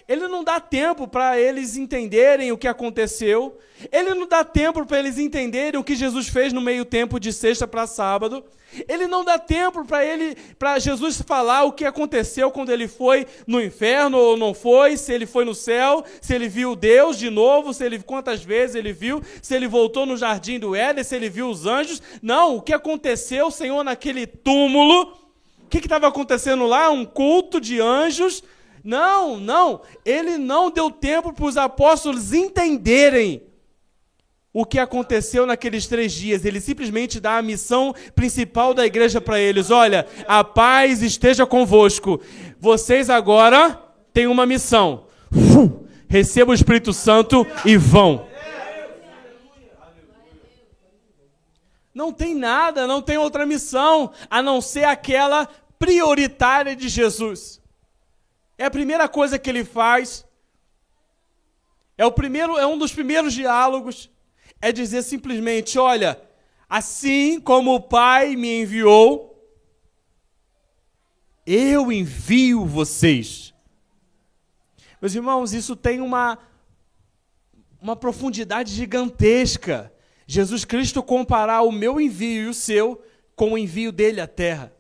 Ele 0.08 0.28
não 0.28 0.44
dá 0.44 0.60
tempo 0.60 1.08
para 1.08 1.40
eles 1.40 1.78
entenderem 1.78 2.52
o 2.52 2.58
que 2.58 2.68
aconteceu. 2.68 3.58
Ele 3.92 4.14
não 4.14 4.28
dá 4.28 4.44
tempo 4.44 4.86
para 4.86 5.00
eles 5.00 5.18
entenderem 5.18 5.80
o 5.80 5.84
que 5.84 5.96
Jesus 5.96 6.28
fez 6.28 6.54
no 6.54 6.62
meio 6.62 6.86
tempo 6.86 7.20
de 7.20 7.32
sexta 7.32 7.68
para 7.68 7.88
sábado. 7.88 8.44
Ele 8.88 9.06
não 9.08 9.24
dá 9.24 9.38
tempo 9.38 9.84
para 9.86 10.06
ele, 10.06 10.36
para 10.58 10.80
Jesus 10.80 11.22
falar 11.22 11.64
o 11.64 11.74
que 11.74 11.84
aconteceu 11.84 12.50
quando 12.52 12.72
ele 12.72 12.88
foi 12.88 13.28
no 13.46 13.62
inferno 13.62 14.18
ou 14.18 14.38
não 14.38 14.54
foi, 14.54 14.96
se 14.96 15.12
ele 15.12 15.26
foi 15.26 15.44
no 15.44 15.54
céu, 15.54 16.06
se 16.22 16.34
ele 16.34 16.48
viu 16.48 16.76
Deus 16.76 17.18
de 17.18 17.30
novo, 17.30 17.74
se 17.74 17.84
ele 17.84 18.00
quantas 18.00 18.42
vezes 18.42 18.76
ele 18.76 18.94
viu, 18.94 19.22
se 19.42 19.56
ele 19.56 19.68
voltou 19.68 20.06
no 20.06 20.16
jardim 20.16 20.58
do 20.58 20.74
Éden, 20.74 21.04
se 21.04 21.16
ele 21.16 21.30
viu 21.30 21.50
os 21.50 21.66
anjos. 21.66 22.02
Não, 22.22 22.56
o 22.56 22.62
que 22.62 22.74
aconteceu, 22.74 23.52
Senhor, 23.52 23.84
naquele 23.84 24.26
túmulo? 24.26 25.18
O 25.66 25.70
que 25.70 25.80
estava 25.80 26.08
acontecendo 26.08 26.66
lá? 26.66 26.90
Um 26.90 27.06
culto 27.06 27.60
de 27.60 27.82
anjos 27.82 28.42
não, 28.84 29.40
não. 29.40 29.82
Ele 30.04 30.38
não 30.38 30.72
deu 30.72 30.90
tempo 30.90 31.32
para 31.34 31.46
os 31.46 31.58
apóstolos 31.58 32.34
entenderem 32.34 33.44
o 34.54 34.66
que 34.66 34.80
aconteceu 34.80 35.46
naqueles 35.46 35.88
três 35.88 36.12
dias. 36.12 36.44
Ele 36.44 36.60
simplesmente 36.60 37.20
dá 37.20 37.38
a 37.38 37.42
missão 37.42 37.94
principal 38.16 38.74
da 38.74 38.86
igreja 38.86 39.22
para 39.22 39.40
eles: 39.40 39.70
olha, 39.70 40.08
a 40.28 40.44
paz 40.44 41.02
esteja 41.02 41.46
convosco. 41.46 42.20
Vocês 42.60 43.10
agora 43.10 43.82
têm 44.14 44.28
uma 44.28 44.46
missão. 44.46 45.06
Receba 46.08 46.52
o 46.52 46.56
Espírito 46.56 46.92
Santo 46.92 47.48
e 47.64 47.78
vão. 47.78 48.28
Não 51.94 52.12
tem 52.12 52.34
nada, 52.34 52.88
não 52.88 53.02
tem 53.02 53.18
outra 53.18 53.46
missão 53.46 54.12
a 54.30 54.42
não 54.42 54.62
ser 54.62 54.86
aquela 54.86 55.48
prioritária 55.78 56.76
de 56.76 56.88
Jesus. 56.88 57.61
É 58.62 58.66
a 58.66 58.70
primeira 58.70 59.10
coisa 59.10 59.40
que 59.40 59.50
ele 59.50 59.66
faz. 59.66 60.24
É 61.98 62.06
o 62.06 62.12
primeiro, 62.12 62.60
é 62.60 62.68
um 62.68 62.78
dos 62.78 62.94
primeiros 62.94 63.34
diálogos. 63.34 64.08
É 64.62 64.72
dizer 64.72 65.02
simplesmente, 65.02 65.80
olha, 65.80 66.22
assim 66.70 67.40
como 67.40 67.74
o 67.74 67.82
Pai 67.82 68.36
me 68.36 68.62
enviou, 68.62 69.36
eu 71.44 71.92
envio 71.92 72.64
vocês. 72.64 73.52
Meus 75.02 75.16
irmãos, 75.16 75.54
isso 75.54 75.76
tem 75.76 76.00
uma 76.00 76.38
uma 77.82 77.96
profundidade 77.96 78.72
gigantesca. 78.76 79.92
Jesus 80.28 80.66
Cristo 80.66 81.02
comparar 81.02 81.64
o 81.64 81.72
meu 81.72 82.00
envio 82.00 82.44
e 82.44 82.48
o 82.48 82.54
seu 82.54 83.04
com 83.36 83.54
o 83.54 83.58
envio 83.58 83.92
dele 83.92 84.22
à 84.22 84.28
terra. 84.28 84.72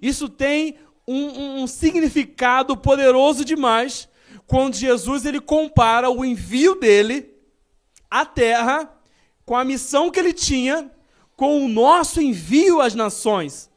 Isso 0.00 0.28
tem 0.28 0.78
um, 1.12 1.62
um 1.62 1.66
significado 1.66 2.76
poderoso 2.76 3.44
demais 3.44 4.08
quando 4.46 4.76
Jesus 4.76 5.24
ele 5.24 5.40
compara 5.40 6.08
o 6.08 6.24
envio 6.24 6.74
dele 6.76 7.34
à 8.10 8.24
terra 8.24 8.88
com 9.44 9.56
a 9.56 9.64
missão 9.64 10.10
que 10.10 10.20
ele 10.20 10.32
tinha 10.32 10.90
com 11.36 11.64
o 11.64 11.68
nosso 11.68 12.20
envio 12.20 12.80
às 12.80 12.94
nações. 12.94 13.70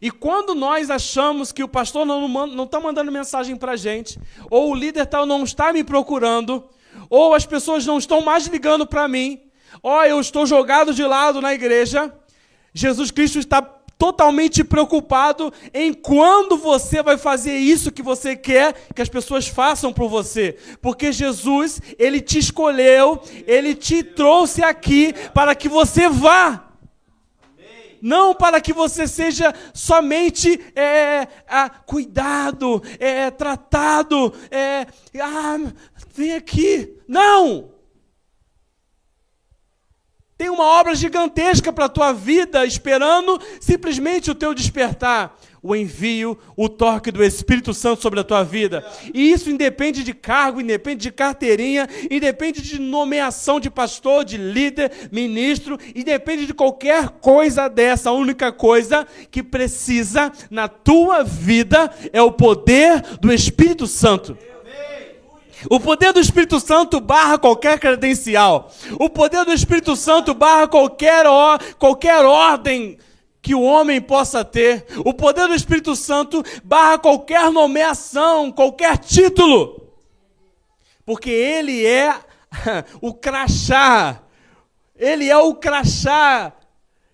E 0.00 0.10
quando 0.10 0.54
nós 0.54 0.90
achamos 0.90 1.52
que 1.52 1.62
o 1.62 1.68
pastor 1.68 2.04
não 2.04 2.64
está 2.64 2.80
mandando 2.80 3.12
mensagem 3.12 3.56
para 3.56 3.72
a 3.72 3.76
gente, 3.76 4.18
ou 4.50 4.70
o 4.70 4.74
líder 4.74 5.06
tal 5.06 5.24
não 5.24 5.44
está 5.44 5.72
me 5.72 5.84
procurando, 5.84 6.68
ou 7.08 7.34
as 7.34 7.46
pessoas 7.46 7.86
não 7.86 7.98
estão 7.98 8.20
mais 8.20 8.46
ligando 8.46 8.86
para 8.86 9.06
mim, 9.06 9.40
ó, 9.82 10.04
eu 10.04 10.20
estou 10.20 10.44
jogado 10.44 10.92
de 10.92 11.04
lado 11.04 11.40
na 11.40 11.54
igreja, 11.54 12.12
Jesus 12.74 13.10
Cristo 13.10 13.38
está 13.38 13.62
totalmente 14.02 14.64
preocupado 14.64 15.52
em 15.72 15.94
quando 15.94 16.56
você 16.56 17.04
vai 17.04 17.16
fazer 17.16 17.56
isso 17.56 17.92
que 17.92 18.02
você 18.02 18.34
quer 18.34 18.74
que 18.92 19.00
as 19.00 19.08
pessoas 19.08 19.46
façam 19.46 19.92
por 19.92 20.08
você. 20.08 20.56
Porque 20.80 21.12
Jesus, 21.12 21.80
ele 21.96 22.20
te 22.20 22.36
escolheu, 22.36 23.22
ele 23.46 23.76
te 23.76 24.02
trouxe 24.02 24.60
aqui 24.60 25.14
para 25.32 25.54
que 25.54 25.68
você 25.68 26.08
vá. 26.08 26.68
Não 28.02 28.34
para 28.34 28.60
que 28.60 28.72
você 28.72 29.06
seja 29.06 29.54
somente 29.72 30.60
é, 30.74 31.28
cuidado, 31.86 32.82
é, 32.98 33.30
tratado, 33.30 34.34
é, 34.50 34.84
ah, 35.20 35.60
vem 36.12 36.34
aqui. 36.34 36.96
Não! 37.06 37.71
Tem 40.42 40.50
uma 40.50 40.64
obra 40.64 40.92
gigantesca 40.92 41.72
para 41.72 41.84
a 41.84 41.88
tua 41.88 42.12
vida, 42.12 42.66
esperando 42.66 43.40
simplesmente 43.60 44.28
o 44.28 44.34
teu 44.34 44.52
despertar. 44.52 45.38
O 45.62 45.76
envio, 45.76 46.36
o 46.56 46.68
toque 46.68 47.12
do 47.12 47.22
Espírito 47.22 47.72
Santo 47.72 48.02
sobre 48.02 48.18
a 48.18 48.24
tua 48.24 48.42
vida. 48.42 48.84
E 49.14 49.30
isso 49.30 49.48
independe 49.48 50.02
de 50.02 50.12
cargo, 50.12 50.60
independe 50.60 51.02
de 51.02 51.12
carteirinha, 51.12 51.88
independe 52.10 52.60
de 52.60 52.80
nomeação 52.80 53.60
de 53.60 53.70
pastor, 53.70 54.24
de 54.24 54.36
líder, 54.36 54.90
ministro, 55.12 55.78
independe 55.94 56.44
de 56.44 56.52
qualquer 56.52 57.08
coisa 57.20 57.68
dessa. 57.68 58.10
A 58.10 58.12
única 58.12 58.50
coisa 58.50 59.06
que 59.30 59.44
precisa 59.44 60.32
na 60.50 60.66
tua 60.66 61.22
vida 61.22 61.88
é 62.12 62.20
o 62.20 62.32
poder 62.32 63.00
do 63.20 63.32
Espírito 63.32 63.86
Santo. 63.86 64.36
O 65.70 65.78
poder 65.78 66.12
do 66.12 66.20
Espírito 66.20 66.58
Santo 66.60 67.00
barra 67.00 67.38
qualquer 67.38 67.78
credencial. 67.78 68.70
O 68.98 69.08
poder 69.08 69.44
do 69.44 69.52
Espírito 69.52 69.96
Santo 69.96 70.34
barra 70.34 70.66
qualquer, 70.68 71.24
qualquer 71.78 72.24
ordem 72.24 72.98
que 73.40 73.54
o 73.54 73.62
homem 73.62 74.00
possa 74.00 74.44
ter. 74.44 74.86
O 75.04 75.12
poder 75.12 75.48
do 75.48 75.54
Espírito 75.54 75.96
Santo 75.96 76.42
barra 76.62 76.98
qualquer 76.98 77.50
nomeação, 77.50 78.50
qualquer 78.52 78.98
título. 78.98 79.92
Porque 81.04 81.30
ele 81.30 81.84
é 81.84 82.14
o 83.00 83.12
crachá. 83.12 84.22
Ele 84.96 85.28
é 85.28 85.36
o 85.36 85.54
crachá 85.54 86.52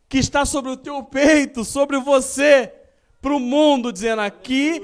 que 0.08 0.18
está 0.18 0.44
sobre 0.44 0.70
o 0.70 0.76
teu 0.76 1.02
peito, 1.02 1.64
sobre 1.64 1.98
você, 1.98 2.72
para 3.20 3.34
o 3.34 3.40
mundo, 3.40 3.92
dizendo 3.92 4.22
aqui 4.22 4.82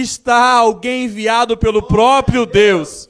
está 0.00 0.52
alguém 0.52 1.04
enviado 1.04 1.56
pelo 1.56 1.82
próprio 1.82 2.44
Deus. 2.44 3.08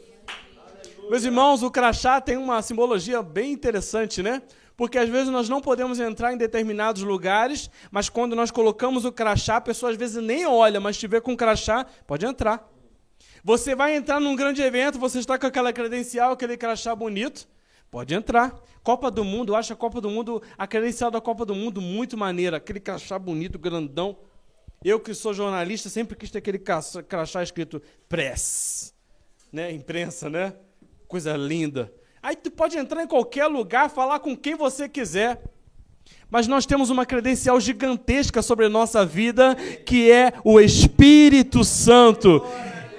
Meus 1.11 1.25
irmãos, 1.25 1.63
o 1.63 1.71
crachá 1.71 2.21
tem 2.21 2.37
uma 2.37 2.61
simbologia 2.63 3.23
bem 3.23 3.53
interessante, 3.53 4.23
né? 4.23 4.43
Porque 4.77 4.99
às 4.99 5.09
vezes 5.09 5.29
nós 5.29 5.49
não 5.49 5.61
podemos 5.61 5.99
entrar 5.99 6.33
em 6.33 6.37
determinados 6.37 7.03
lugares, 7.03 7.71
mas 7.91 8.09
quando 8.09 8.37
nós 8.37 8.51
colocamos 8.51 9.05
o 9.05 9.13
crachá, 9.13 9.57
a 9.57 9.61
pessoa 9.61 9.91
às 9.91 9.97
vezes 9.97 10.23
nem 10.23 10.47
olha, 10.47 10.81
mas 10.81 10.97
estiver 10.97 11.21
com 11.21 11.33
o 11.33 11.37
crachá, 11.37 11.87
pode 12.07 12.27
entrar. 12.27 12.69
Você 13.43 13.75
vai 13.75 13.95
entrar 13.97 14.21
num 14.21 14.37
grande 14.37 14.61
evento, 14.61 14.99
você 14.99 15.19
está 15.19 15.39
com 15.39 15.47
aquela 15.47 15.73
credencial, 15.73 16.33
aquele 16.33 16.57
crachá 16.57 16.95
bonito, 16.95 17.49
pode 17.91 18.15
entrar. 18.15 18.55
Copa 18.83 19.11
do 19.11 19.25
Mundo, 19.25 19.53
eu 19.53 19.57
acho 19.57 19.73
a 19.73 19.77
Copa 19.77 20.01
do 20.01 20.11
Mundo, 20.11 20.43
a 20.59 20.67
credencial 20.67 21.11
da 21.11 21.21
Copa 21.21 21.47
do 21.47 21.55
Mundo 21.55 21.81
muito 21.81 22.17
maneira, 22.17 22.59
aquele 22.59 22.81
crachá 22.81 23.19
bonito, 23.19 23.59
grandão. 23.59 24.19
Eu 24.89 25.01
que 25.01 25.13
sou 25.15 25.35
jornalista, 25.35 25.89
sempre 25.89 26.15
quis 26.15 26.31
ter 26.31 26.39
aquele 26.39 26.61
crachá 26.61 27.43
escrito 27.43 27.83
press, 28.09 28.95
né? 29.53 29.73
Imprensa, 29.73 30.31
né? 30.31 30.53
Coisa 31.09 31.37
linda. 31.37 31.93
Aí 32.23 32.37
tu 32.37 32.53
pode 32.53 32.79
entrar 32.79 33.03
em 33.03 33.07
qualquer 33.09 33.49
lugar, 33.49 33.91
falar 33.91 34.21
com 34.21 34.37
quem 34.37 34.55
você 34.55 34.89
quiser. 34.89 35.43
Mas 36.31 36.47
nós 36.47 36.67
temos 36.67 36.89
uma 36.89 37.05
credencial 37.05 37.59
gigantesca 37.59 38.41
sobre 38.43 38.67
a 38.67 38.69
nossa 38.69 39.05
vida, 39.05 39.57
que 39.85 40.09
é 40.09 40.35
o 40.45 40.61
Espírito 40.61 41.65
Santo. 41.65 42.41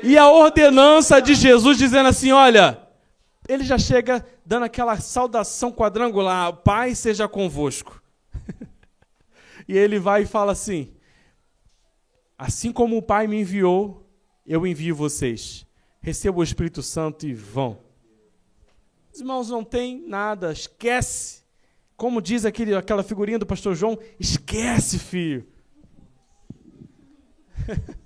E 0.04 0.18
a 0.18 0.30
ordenança 0.30 1.22
de 1.22 1.36
Jesus 1.36 1.78
dizendo 1.78 2.10
assim: 2.10 2.34
olha, 2.34 2.86
ele 3.48 3.64
já 3.64 3.78
chega 3.78 4.26
dando 4.46 4.64
aquela 4.64 5.00
saudação 5.00 5.72
quadrangular: 5.72 6.52
Pai 6.52 6.94
seja 6.96 7.30
convosco. 7.30 8.04
e 9.70 9.78
ele 9.78 9.98
vai 10.00 10.24
e 10.24 10.28
fala 10.28 10.52
assim: 10.52 10.97
Assim 12.38 12.72
como 12.72 12.98
o 12.98 13.02
Pai 13.02 13.26
me 13.26 13.42
enviou, 13.42 14.08
eu 14.46 14.68
envio 14.68 14.96
vocês. 14.96 15.66
Receba 16.00 16.40
o 16.40 16.44
Espírito 16.44 16.84
Santo 16.84 17.26
e 17.26 17.34
vão. 17.34 17.80
Os 19.12 19.20
irmãos, 19.20 19.50
não 19.50 19.64
tem 19.64 20.00
nada, 20.08 20.52
esquece. 20.52 21.42
Como 21.96 22.22
diz 22.22 22.46
aquele, 22.46 22.76
aquela 22.76 23.02
figurinha 23.02 23.40
do 23.40 23.46
pastor 23.46 23.74
João, 23.76 23.98
esquece, 24.20 25.00
filho. 25.00 25.48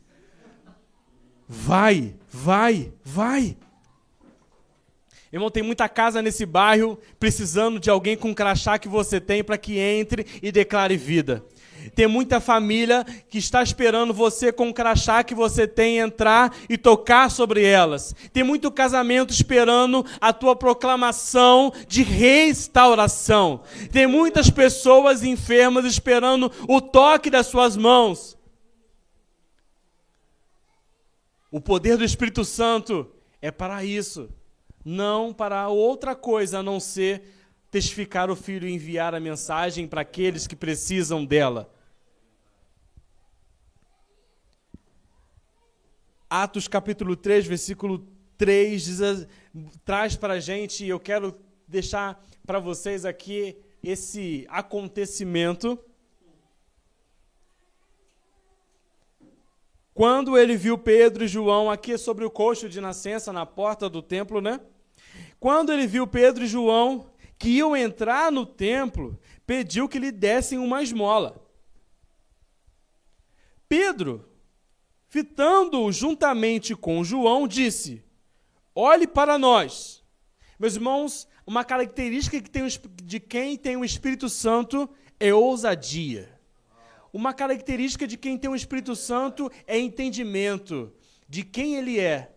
vai, 1.45 2.15
vai, 2.29 2.93
vai. 3.03 3.57
Irmão, 5.31 5.51
tem 5.51 5.63
muita 5.63 5.87
casa 5.87 6.21
nesse 6.21 6.45
bairro 6.45 6.97
precisando 7.19 7.79
de 7.79 7.89
alguém 7.89 8.15
com 8.15 8.33
crachá 8.33 8.79
que 8.79 8.87
você 8.87 9.19
tem 9.19 9.43
para 9.43 9.57
que 9.57 9.77
entre 9.77 10.25
e 10.41 10.51
declare 10.51 10.95
vida. 10.95 11.45
Tem 11.95 12.07
muita 12.07 12.39
família 12.39 13.05
que 13.29 13.37
está 13.37 13.61
esperando 13.61 14.13
você 14.13 14.51
com 14.51 14.69
o 14.69 14.73
crachá 14.73 15.23
que 15.23 15.35
você 15.35 15.67
tem 15.67 15.97
entrar 15.97 16.55
e 16.69 16.77
tocar 16.77 17.29
sobre 17.29 17.63
elas. 17.63 18.15
Tem 18.31 18.43
muito 18.43 18.71
casamento 18.71 19.31
esperando 19.31 20.05
a 20.19 20.31
tua 20.31 20.55
proclamação 20.55 21.71
de 21.87 22.03
restauração. 22.03 23.61
Tem 23.91 24.07
muitas 24.07 24.49
pessoas 24.49 25.23
enfermas 25.23 25.85
esperando 25.85 26.51
o 26.67 26.81
toque 26.81 27.29
das 27.29 27.47
suas 27.47 27.75
mãos. 27.75 28.37
O 31.51 31.59
poder 31.59 31.97
do 31.97 32.05
Espírito 32.05 32.45
Santo 32.45 33.11
é 33.41 33.51
para 33.51 33.83
isso, 33.83 34.29
não 34.85 35.33
para 35.33 35.67
outra 35.67 36.15
coisa 36.15 36.59
a 36.59 36.63
não 36.63 36.79
ser 36.79 37.40
testificar 37.71 38.29
o 38.29 38.35
Filho 38.35 38.67
e 38.67 38.73
enviar 38.73 39.15
a 39.15 39.19
mensagem 39.19 39.87
para 39.87 40.01
aqueles 40.01 40.45
que 40.45 40.55
precisam 40.57 41.23
dela. 41.25 41.73
Atos 46.29 46.67
capítulo 46.67 47.15
3, 47.15 47.47
versículo 47.47 48.05
3, 48.37 48.83
diz, 48.83 49.27
traz 49.85 50.15
para 50.17 50.33
a 50.33 50.39
gente, 50.39 50.85
e 50.85 50.89
eu 50.89 50.99
quero 50.99 51.39
deixar 51.67 52.21
para 52.45 52.59
vocês 52.59 53.05
aqui 53.05 53.57
esse 53.81 54.45
acontecimento. 54.49 55.79
Quando 59.93 60.37
ele 60.37 60.55
viu 60.57 60.77
Pedro 60.77 61.23
e 61.23 61.27
João 61.27 61.69
aqui 61.69 61.97
sobre 61.97 62.25
o 62.25 62.31
coxo 62.31 62.67
de 62.67 62.81
nascença, 62.81 63.31
na 63.31 63.45
porta 63.45 63.89
do 63.89 64.01
templo, 64.01 64.41
né? 64.41 64.59
Quando 65.39 65.71
ele 65.71 65.85
viu 65.87 66.07
Pedro 66.07 66.43
e 66.43 66.47
João 66.47 67.10
que 67.41 67.49
iam 67.49 67.75
entrar 67.75 68.31
no 68.31 68.45
templo, 68.45 69.19
pediu 69.47 69.89
que 69.89 69.97
lhe 69.97 70.11
dessem 70.11 70.59
uma 70.59 70.83
esmola. 70.83 71.43
Pedro, 73.67 74.29
fitando-o 75.07 75.91
juntamente 75.91 76.75
com 76.75 77.03
João, 77.03 77.47
disse: 77.47 78.05
Olhe 78.75 79.07
para 79.07 79.39
nós. 79.39 80.03
Meus 80.59 80.75
irmãos, 80.75 81.27
uma 81.43 81.65
característica 81.65 82.39
que 82.39 82.47
tem, 82.47 82.67
de 83.03 83.19
quem 83.19 83.57
tem 83.57 83.75
o 83.75 83.83
Espírito 83.83 84.29
Santo 84.29 84.87
é 85.19 85.33
ousadia. 85.33 86.39
Uma 87.11 87.33
característica 87.33 88.05
de 88.05 88.17
quem 88.17 88.37
tem 88.37 88.51
o 88.51 88.55
Espírito 88.55 88.95
Santo 88.95 89.51
é 89.65 89.79
entendimento 89.79 90.93
de 91.27 91.43
quem 91.43 91.75
ele 91.75 91.99
é. 91.99 92.35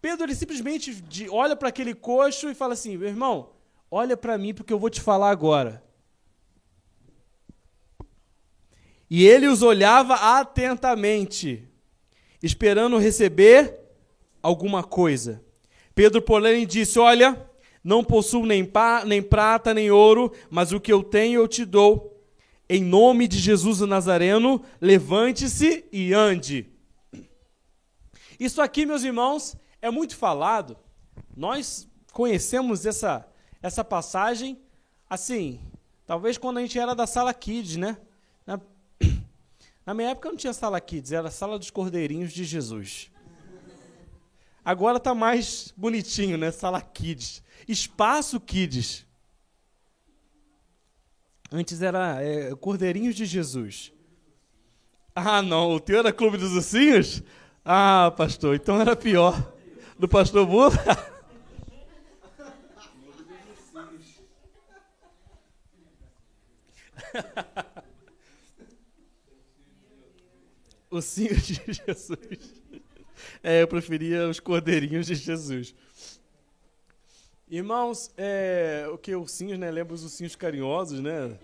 Pedro 0.00 0.26
ele 0.26 0.36
simplesmente 0.36 1.02
olha 1.28 1.56
para 1.56 1.70
aquele 1.70 1.92
coxo 1.92 2.48
e 2.48 2.54
fala 2.54 2.74
assim: 2.74 2.96
meu 2.96 3.08
irmão, 3.08 3.57
Olha 3.90 4.16
para 4.16 4.36
mim 4.36 4.52
porque 4.52 4.72
eu 4.72 4.78
vou 4.78 4.90
te 4.90 5.00
falar 5.00 5.30
agora. 5.30 5.82
E 9.10 9.26
ele 9.26 9.48
os 9.48 9.62
olhava 9.62 10.14
atentamente, 10.38 11.66
esperando 12.42 12.98
receber 12.98 13.78
alguma 14.42 14.82
coisa. 14.82 15.42
Pedro, 15.94 16.20
porém, 16.20 16.66
disse: 16.66 16.98
Olha, 16.98 17.50
não 17.82 18.04
possuo 18.04 18.44
nem, 18.44 18.70
nem 19.06 19.22
prata 19.22 19.72
nem 19.72 19.90
ouro, 19.90 20.32
mas 20.50 20.72
o 20.72 20.80
que 20.80 20.92
eu 20.92 21.02
tenho 21.02 21.40
eu 21.40 21.48
te 21.48 21.64
dou. 21.64 22.14
Em 22.68 22.84
nome 22.84 23.26
de 23.26 23.38
Jesus 23.38 23.80
o 23.80 23.86
Nazareno, 23.86 24.62
levante-se 24.78 25.86
e 25.90 26.12
ande. 26.12 26.70
Isso 28.38 28.60
aqui, 28.60 28.84
meus 28.84 29.02
irmãos, 29.02 29.56
é 29.80 29.90
muito 29.90 30.14
falado. 30.14 30.76
Nós 31.34 31.88
conhecemos 32.12 32.84
essa 32.84 33.26
essa 33.62 33.84
passagem, 33.84 34.60
assim, 35.08 35.60
talvez 36.06 36.38
quando 36.38 36.58
a 36.58 36.60
gente 36.60 36.78
era 36.78 36.94
da 36.94 37.06
sala 37.06 37.32
Kids, 37.34 37.76
né? 37.76 37.98
Na, 38.46 38.60
na 39.84 39.94
minha 39.94 40.10
época 40.10 40.30
não 40.30 40.36
tinha 40.36 40.52
sala 40.52 40.80
Kids, 40.80 41.12
era 41.12 41.28
a 41.28 41.30
sala 41.30 41.58
dos 41.58 41.70
Cordeirinhos 41.70 42.32
de 42.32 42.44
Jesus. 42.44 43.10
Agora 44.64 45.00
tá 45.00 45.14
mais 45.14 45.72
bonitinho, 45.76 46.36
né? 46.36 46.50
Sala 46.50 46.82
Kids. 46.82 47.42
Espaço 47.66 48.38
Kids. 48.38 49.06
Antes 51.50 51.80
era 51.80 52.22
é, 52.22 52.54
Cordeirinhos 52.54 53.14
de 53.14 53.24
Jesus. 53.24 53.92
Ah, 55.14 55.40
não, 55.40 55.72
o 55.72 55.80
teu 55.80 55.98
era 55.98 56.12
Clube 56.12 56.36
dos 56.36 56.52
Ursinhos? 56.52 57.22
Ah, 57.64 58.12
pastor, 58.16 58.54
então 58.54 58.80
era 58.80 58.94
pior. 58.94 59.52
Do 59.98 60.06
pastor 60.06 60.46
Bula? 60.46 60.70
o 70.90 71.00
Senhor 71.00 71.36
de 71.36 71.54
Jesus. 71.72 72.62
É, 73.42 73.62
eu 73.62 73.68
preferia 73.68 74.28
os 74.28 74.40
cordeirinhos 74.40 75.06
de 75.06 75.14
Jesus. 75.14 75.74
Irmãos, 77.48 78.10
é, 78.16 78.86
o 78.92 78.98
que 78.98 79.14
ursinhos, 79.14 79.58
né? 79.58 79.70
Lembra 79.70 79.94
os 79.94 80.02
ursinhos 80.02 80.36
carinhosos, 80.36 81.00
né? 81.00 81.38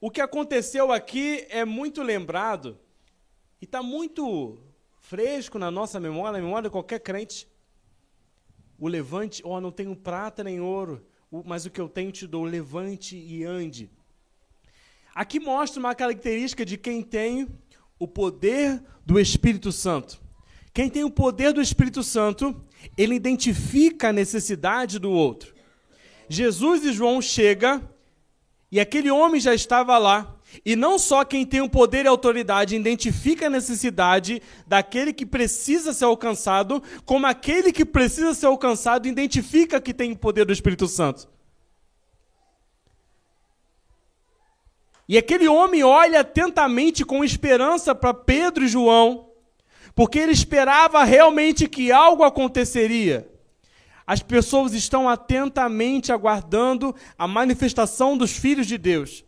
O 0.00 0.10
que 0.10 0.20
aconteceu 0.20 0.92
aqui 0.92 1.46
é 1.48 1.64
muito 1.64 2.02
lembrado 2.02 2.78
e 3.60 3.64
está 3.64 3.82
muito 3.82 4.58
fresco 5.00 5.58
na 5.58 5.70
nossa 5.70 5.98
memória, 5.98 6.38
na 6.38 6.44
memória 6.44 6.68
de 6.68 6.72
qualquer 6.72 7.00
crente. 7.00 7.48
O 8.78 8.88
levante, 8.88 9.42
ó, 9.44 9.56
oh, 9.56 9.60
não 9.60 9.72
tenho 9.72 9.96
prata 9.96 10.44
nem 10.44 10.60
ouro, 10.60 11.04
mas 11.44 11.66
o 11.66 11.70
que 11.70 11.80
eu 11.80 11.88
tenho 11.88 12.12
te 12.12 12.26
dou, 12.26 12.44
levante 12.44 13.16
e 13.16 13.44
ande. 13.44 13.90
Aqui 15.14 15.40
mostra 15.40 15.80
uma 15.80 15.94
característica 15.94 16.64
de 16.64 16.76
quem 16.76 17.02
tem 17.02 17.48
o 17.98 18.06
poder 18.06 18.82
do 19.04 19.18
Espírito 19.18 19.72
Santo. 19.72 20.20
Quem 20.72 20.90
tem 20.90 21.04
o 21.04 21.10
poder 21.10 21.52
do 21.52 21.62
Espírito 21.62 22.02
Santo, 22.02 22.62
ele 22.98 23.14
identifica 23.14 24.10
a 24.10 24.12
necessidade 24.12 24.98
do 24.98 25.10
outro. 25.10 25.54
Jesus 26.28 26.84
e 26.84 26.92
João 26.92 27.22
chega 27.22 27.82
e 28.70 28.78
aquele 28.78 29.10
homem 29.10 29.40
já 29.40 29.54
estava 29.54 29.96
lá. 29.96 30.35
E 30.64 30.74
não 30.74 30.98
só 30.98 31.24
quem 31.24 31.44
tem 31.44 31.60
o 31.60 31.68
poder 31.68 32.04
e 32.04 32.08
autoridade 32.08 32.76
identifica 32.76 33.46
a 33.46 33.50
necessidade 33.50 34.40
daquele 34.66 35.12
que 35.12 35.26
precisa 35.26 35.92
ser 35.92 36.04
alcançado, 36.04 36.82
como 37.04 37.26
aquele 37.26 37.72
que 37.72 37.84
precisa 37.84 38.34
ser 38.34 38.46
alcançado 38.46 39.08
identifica 39.08 39.80
que 39.80 39.92
tem 39.92 40.12
o 40.12 40.16
poder 40.16 40.44
do 40.44 40.52
Espírito 40.52 40.86
Santo. 40.86 41.28
E 45.08 45.16
aquele 45.16 45.46
homem 45.46 45.84
olha 45.84 46.20
atentamente 46.20 47.04
com 47.04 47.24
esperança 47.24 47.94
para 47.94 48.12
Pedro 48.12 48.64
e 48.64 48.68
João, 48.68 49.30
porque 49.94 50.18
ele 50.18 50.32
esperava 50.32 51.04
realmente 51.04 51.68
que 51.68 51.92
algo 51.92 52.24
aconteceria. 52.24 53.30
As 54.06 54.20
pessoas 54.20 54.72
estão 54.72 55.08
atentamente 55.08 56.12
aguardando 56.12 56.94
a 57.18 57.26
manifestação 57.26 58.16
dos 58.16 58.32
filhos 58.32 58.66
de 58.66 58.78
Deus. 58.78 59.25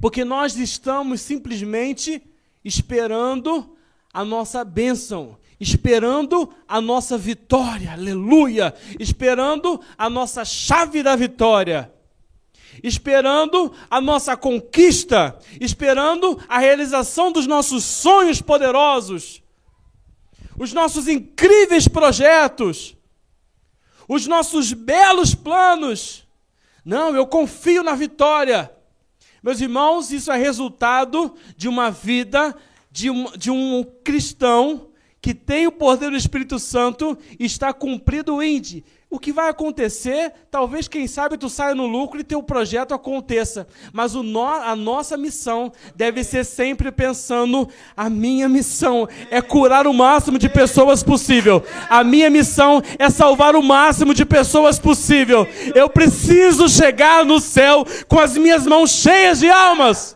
Porque 0.00 0.24
nós 0.24 0.56
estamos 0.56 1.20
simplesmente 1.20 2.22
esperando 2.64 3.76
a 4.12 4.24
nossa 4.24 4.64
bênção, 4.64 5.38
esperando 5.58 6.52
a 6.68 6.80
nossa 6.80 7.16
vitória, 7.16 7.92
aleluia, 7.92 8.74
esperando 8.98 9.80
a 9.96 10.10
nossa 10.10 10.44
chave 10.44 11.02
da 11.02 11.16
vitória, 11.16 11.92
esperando 12.82 13.72
a 13.90 14.00
nossa 14.00 14.36
conquista, 14.36 15.38
esperando 15.60 16.38
a 16.48 16.58
realização 16.58 17.32
dos 17.32 17.46
nossos 17.46 17.84
sonhos 17.84 18.42
poderosos, 18.42 19.42
os 20.58 20.72
nossos 20.72 21.08
incríveis 21.08 21.88
projetos, 21.88 22.96
os 24.08 24.26
nossos 24.26 24.72
belos 24.72 25.34
planos. 25.34 26.26
Não, 26.84 27.14
eu 27.14 27.26
confio 27.26 27.82
na 27.82 27.94
vitória. 27.94 28.75
Meus 29.46 29.60
irmãos, 29.60 30.10
isso 30.10 30.32
é 30.32 30.36
resultado 30.36 31.32
de 31.56 31.68
uma 31.68 31.88
vida 31.88 32.52
de 32.90 33.08
um, 33.08 33.30
de 33.36 33.48
um 33.48 33.84
cristão 34.02 34.88
que 35.20 35.32
tem 35.32 35.68
o 35.68 35.72
poder 35.72 36.10
do 36.10 36.16
Espírito 36.16 36.58
Santo 36.58 37.16
e 37.38 37.44
está 37.44 37.72
cumprido 37.72 38.34
o 38.34 38.42
índice 38.42 38.82
o 39.16 39.18
que 39.18 39.32
vai 39.32 39.48
acontecer, 39.48 40.30
talvez, 40.50 40.86
quem 40.88 41.06
sabe, 41.06 41.38
tu 41.38 41.48
saia 41.48 41.74
no 41.74 41.86
lucro 41.86 42.20
e 42.20 42.24
teu 42.24 42.42
projeto 42.42 42.92
aconteça. 42.92 43.66
Mas 43.90 44.12
no, 44.12 44.44
a 44.44 44.76
nossa 44.76 45.16
missão 45.16 45.72
deve 45.94 46.22
ser 46.22 46.44
sempre 46.44 46.92
pensando: 46.92 47.66
a 47.96 48.10
minha 48.10 48.46
missão 48.46 49.08
é 49.30 49.40
curar 49.40 49.86
o 49.86 49.94
máximo 49.94 50.38
de 50.38 50.50
pessoas 50.50 51.02
possível. 51.02 51.64
A 51.88 52.04
minha 52.04 52.28
missão 52.28 52.82
é 52.98 53.08
salvar 53.08 53.56
o 53.56 53.62
máximo 53.62 54.12
de 54.12 54.26
pessoas 54.26 54.78
possível. 54.78 55.48
Eu 55.74 55.88
preciso 55.88 56.68
chegar 56.68 57.24
no 57.24 57.40
céu 57.40 57.86
com 58.06 58.20
as 58.20 58.36
minhas 58.36 58.66
mãos 58.66 58.90
cheias 58.90 59.40
de 59.40 59.48
almas. 59.48 60.14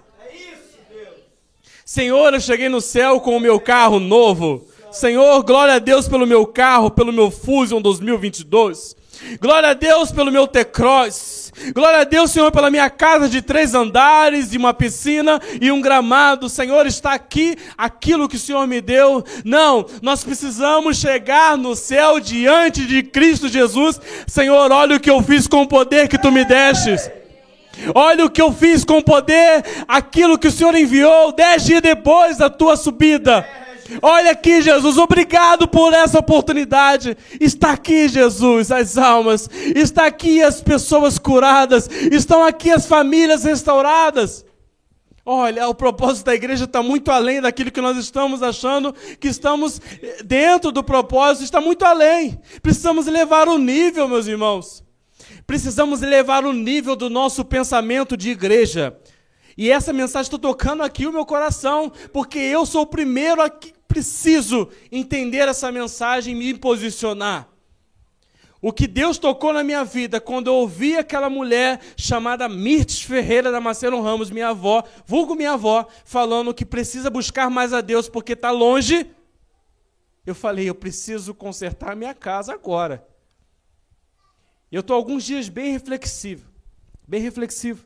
Senhor, 1.86 2.34
eu 2.34 2.40
cheguei 2.40 2.68
no 2.68 2.82
céu 2.82 3.18
com 3.18 3.34
o 3.34 3.40
meu 3.40 3.58
carro 3.58 3.98
novo. 3.98 4.69
Senhor, 4.92 5.42
glória 5.44 5.74
a 5.74 5.78
Deus 5.78 6.08
pelo 6.08 6.26
meu 6.26 6.44
carro, 6.44 6.90
pelo 6.90 7.12
meu 7.12 7.30
Fusion 7.30 7.80
2022. 7.80 8.96
Glória 9.40 9.70
a 9.70 9.74
Deus 9.74 10.10
pelo 10.10 10.32
meu 10.32 10.48
T-Cross. 10.48 11.52
Glória 11.74 12.00
a 12.00 12.04
Deus, 12.04 12.30
Senhor, 12.30 12.50
pela 12.50 12.70
minha 12.70 12.90
casa 12.90 13.28
de 13.28 13.40
três 13.40 13.74
andares, 13.74 14.52
e 14.52 14.56
uma 14.56 14.74
piscina 14.74 15.40
e 15.60 15.70
um 15.70 15.80
gramado. 15.80 16.48
Senhor, 16.48 16.86
está 16.86 17.12
aqui 17.12 17.56
aquilo 17.78 18.28
que 18.28 18.36
o 18.36 18.38
Senhor 18.38 18.66
me 18.66 18.80
deu. 18.80 19.22
Não, 19.44 19.86
nós 20.02 20.24
precisamos 20.24 20.96
chegar 20.96 21.56
no 21.56 21.76
céu 21.76 22.18
diante 22.18 22.84
de 22.86 23.02
Cristo 23.02 23.48
Jesus. 23.48 24.00
Senhor, 24.26 24.72
olha 24.72 24.96
o 24.96 25.00
que 25.00 25.10
eu 25.10 25.22
fiz 25.22 25.46
com 25.46 25.62
o 25.62 25.68
poder 25.68 26.08
que 26.08 26.18
tu 26.18 26.32
me 26.32 26.44
destes. 26.44 27.10
Olha 27.94 28.24
o 28.24 28.30
que 28.30 28.42
eu 28.42 28.52
fiz 28.52 28.84
com 28.84 28.98
o 28.98 29.04
poder, 29.04 29.64
aquilo 29.86 30.38
que 30.38 30.48
o 30.48 30.52
Senhor 30.52 30.74
enviou 30.74 31.32
dez 31.32 31.64
dias 31.64 31.80
depois 31.80 32.38
da 32.38 32.50
tua 32.50 32.76
subida. 32.76 33.46
Olha 34.02 34.30
aqui, 34.32 34.62
Jesus, 34.62 34.96
obrigado 34.98 35.66
por 35.66 35.92
essa 35.92 36.18
oportunidade. 36.18 37.16
Está 37.40 37.72
aqui, 37.72 38.08
Jesus, 38.08 38.70
as 38.70 38.96
almas. 38.96 39.48
Está 39.74 40.06
aqui 40.06 40.42
as 40.42 40.60
pessoas 40.60 41.18
curadas. 41.18 41.88
Estão 42.10 42.44
aqui 42.44 42.70
as 42.70 42.86
famílias 42.86 43.44
restauradas. 43.44 44.44
Olha, 45.24 45.68
o 45.68 45.74
propósito 45.74 46.26
da 46.26 46.34
igreja 46.34 46.64
está 46.64 46.82
muito 46.82 47.10
além 47.10 47.40
daquilo 47.40 47.70
que 47.70 47.80
nós 47.80 47.96
estamos 47.96 48.42
achando 48.42 48.92
que 49.20 49.28
estamos 49.28 49.80
dentro 50.24 50.72
do 50.72 50.82
propósito, 50.82 51.44
está 51.44 51.60
muito 51.60 51.84
além. 51.84 52.40
Precisamos 52.62 53.06
elevar 53.06 53.46
o 53.46 53.58
nível, 53.58 54.08
meus 54.08 54.26
irmãos. 54.26 54.82
Precisamos 55.46 56.02
elevar 56.02 56.44
o 56.44 56.52
nível 56.52 56.96
do 56.96 57.10
nosso 57.10 57.44
pensamento 57.44 58.16
de 58.16 58.30
igreja. 58.30 58.96
E 59.56 59.70
essa 59.70 59.92
mensagem 59.92 60.26
está 60.26 60.38
tocando 60.38 60.82
aqui 60.82 61.06
o 61.06 61.12
meu 61.12 61.26
coração, 61.26 61.92
porque 62.12 62.38
eu 62.38 62.64
sou 62.64 62.82
o 62.82 62.86
primeiro 62.86 63.42
aqui 63.42 63.72
preciso 63.90 64.70
entender 64.92 65.48
essa 65.48 65.72
mensagem 65.72 66.32
e 66.32 66.38
me 66.38 66.56
posicionar. 66.56 67.48
O 68.62 68.72
que 68.72 68.86
Deus 68.86 69.18
tocou 69.18 69.52
na 69.52 69.64
minha 69.64 69.84
vida 69.84 70.20
quando 70.20 70.46
eu 70.46 70.54
ouvi 70.54 70.96
aquela 70.96 71.28
mulher 71.28 71.80
chamada 71.96 72.48
Mirtes 72.48 73.02
Ferreira 73.02 73.50
da 73.50 73.60
Marcelo 73.60 74.00
Ramos, 74.00 74.30
minha 74.30 74.50
avó, 74.50 74.84
vulgo 75.04 75.34
minha 75.34 75.52
avó, 75.52 75.88
falando 76.04 76.54
que 76.54 76.64
precisa 76.64 77.10
buscar 77.10 77.50
mais 77.50 77.72
a 77.72 77.80
Deus 77.80 78.08
porque 78.08 78.34
está 78.34 78.52
longe. 78.52 79.10
Eu 80.24 80.34
falei, 80.34 80.68
eu 80.68 80.74
preciso 80.74 81.34
consertar 81.34 81.96
minha 81.96 82.14
casa 82.14 82.52
agora. 82.52 83.04
Eu 84.70 84.82
estou 84.82 84.94
alguns 84.94 85.24
dias 85.24 85.48
bem 85.48 85.72
reflexivo, 85.72 86.48
bem 87.08 87.20
reflexivo. 87.20 87.84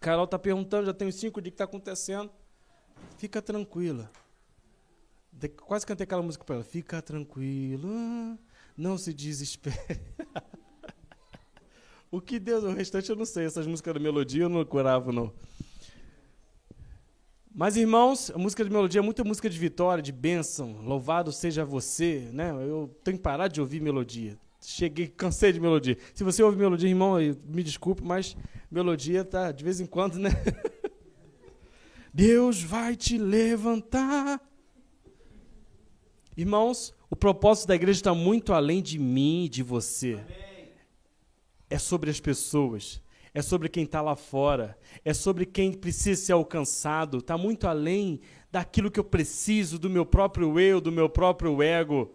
Carol 0.00 0.24
está 0.24 0.38
perguntando, 0.38 0.86
já 0.86 0.94
tem 0.94 1.10
cinco 1.12 1.42
dias 1.42 1.50
que 1.50 1.56
está 1.56 1.64
acontecendo. 1.64 2.30
Fica 3.18 3.42
tranquila. 3.42 4.10
Quase 5.48 5.86
cantei 5.86 6.04
aquela 6.04 6.22
música 6.22 6.44
para 6.44 6.56
ela. 6.56 6.64
Fica 6.64 7.00
tranquilo, 7.00 7.88
não 8.76 8.98
se 8.98 9.14
desespere. 9.14 10.00
o 12.10 12.20
que 12.20 12.38
Deus, 12.38 12.64
o 12.64 12.72
restante 12.72 13.10
eu 13.10 13.16
não 13.16 13.24
sei. 13.24 13.46
Essas 13.46 13.66
músicas 13.66 13.94
de 13.94 14.00
melodia 14.00 14.42
eu 14.42 14.48
não 14.48 14.64
curava, 14.64 15.12
não. 15.12 15.32
Mas, 17.52 17.76
irmãos, 17.76 18.30
a 18.30 18.38
música 18.38 18.64
de 18.64 18.70
melodia 18.70 19.00
é 19.00 19.02
muita 19.02 19.24
música 19.24 19.50
de 19.50 19.58
vitória, 19.58 20.02
de 20.02 20.12
bênção. 20.12 20.80
Louvado 20.82 21.32
seja 21.32 21.64
você, 21.64 22.30
né? 22.32 22.50
Eu 22.52 22.96
tenho 23.02 23.16
que 23.16 23.22
parar 23.22 23.48
de 23.48 23.60
ouvir 23.60 23.80
melodia. 23.80 24.38
Cheguei, 24.60 25.08
cansei 25.08 25.52
de 25.52 25.58
melodia. 25.58 25.96
Se 26.14 26.22
você 26.22 26.42
ouve 26.42 26.56
melodia, 26.56 26.88
irmão, 26.88 27.16
me 27.44 27.62
desculpe, 27.62 28.04
mas 28.04 28.36
melodia 28.70 29.24
tá 29.24 29.50
de 29.50 29.64
vez 29.64 29.80
em 29.80 29.86
quando, 29.86 30.18
né? 30.18 30.30
Deus 32.14 32.62
vai 32.62 32.94
te 32.94 33.18
levantar 33.18 34.40
Irmãos, 36.40 36.94
o 37.10 37.14
propósito 37.14 37.68
da 37.68 37.74
igreja 37.74 37.98
está 37.98 38.14
muito 38.14 38.54
além 38.54 38.80
de 38.80 38.98
mim 38.98 39.44
e 39.44 39.48
de 39.50 39.62
você. 39.62 40.18
É 41.68 41.78
sobre 41.78 42.08
as 42.08 42.18
pessoas. 42.18 43.02
É 43.34 43.42
sobre 43.42 43.68
quem 43.68 43.84
está 43.84 44.00
lá 44.00 44.16
fora. 44.16 44.74
É 45.04 45.12
sobre 45.12 45.44
quem 45.44 45.70
precisa 45.70 46.18
ser 46.18 46.32
alcançado. 46.32 47.18
Está 47.18 47.36
muito 47.36 47.66
além 47.66 48.22
daquilo 48.50 48.90
que 48.90 48.98
eu 48.98 49.04
preciso, 49.04 49.78
do 49.78 49.90
meu 49.90 50.06
próprio 50.06 50.58
eu, 50.58 50.80
do 50.80 50.90
meu 50.90 51.10
próprio 51.10 51.62
ego. 51.62 52.10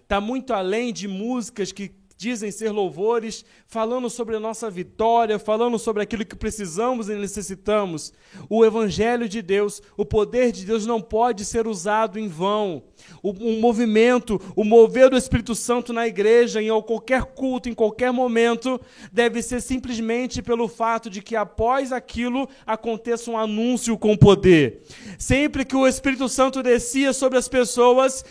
Está 0.00 0.18
muito 0.18 0.54
além 0.54 0.90
de 0.90 1.06
músicas 1.06 1.72
que 1.72 1.90
dizem 2.22 2.52
ser 2.52 2.70
louvores, 2.70 3.44
falando 3.66 4.08
sobre 4.08 4.36
a 4.36 4.40
nossa 4.40 4.70
vitória, 4.70 5.40
falando 5.40 5.76
sobre 5.76 6.04
aquilo 6.04 6.24
que 6.24 6.36
precisamos 6.36 7.08
e 7.08 7.16
necessitamos. 7.16 8.12
O 8.48 8.64
Evangelho 8.64 9.28
de 9.28 9.42
Deus, 9.42 9.82
o 9.96 10.04
poder 10.04 10.52
de 10.52 10.64
Deus 10.64 10.86
não 10.86 11.00
pode 11.00 11.44
ser 11.44 11.66
usado 11.66 12.20
em 12.20 12.28
vão. 12.28 12.84
O, 13.20 13.30
o 13.30 13.60
movimento, 13.60 14.40
o 14.54 14.62
mover 14.62 15.10
do 15.10 15.16
Espírito 15.16 15.52
Santo 15.56 15.92
na 15.92 16.06
igreja, 16.06 16.62
em 16.62 16.68
qualquer 16.82 17.24
culto, 17.24 17.68
em 17.68 17.74
qualquer 17.74 18.12
momento, 18.12 18.80
deve 19.12 19.42
ser 19.42 19.60
simplesmente 19.60 20.40
pelo 20.40 20.68
fato 20.68 21.10
de 21.10 21.20
que 21.20 21.34
após 21.34 21.90
aquilo 21.90 22.48
aconteça 22.64 23.32
um 23.32 23.36
anúncio 23.36 23.98
com 23.98 24.16
poder. 24.16 24.82
Sempre 25.18 25.64
que 25.64 25.74
o 25.74 25.88
Espírito 25.88 26.28
Santo 26.28 26.62
descia 26.62 27.12
sobre 27.12 27.36
as 27.36 27.48
pessoas, 27.48 28.24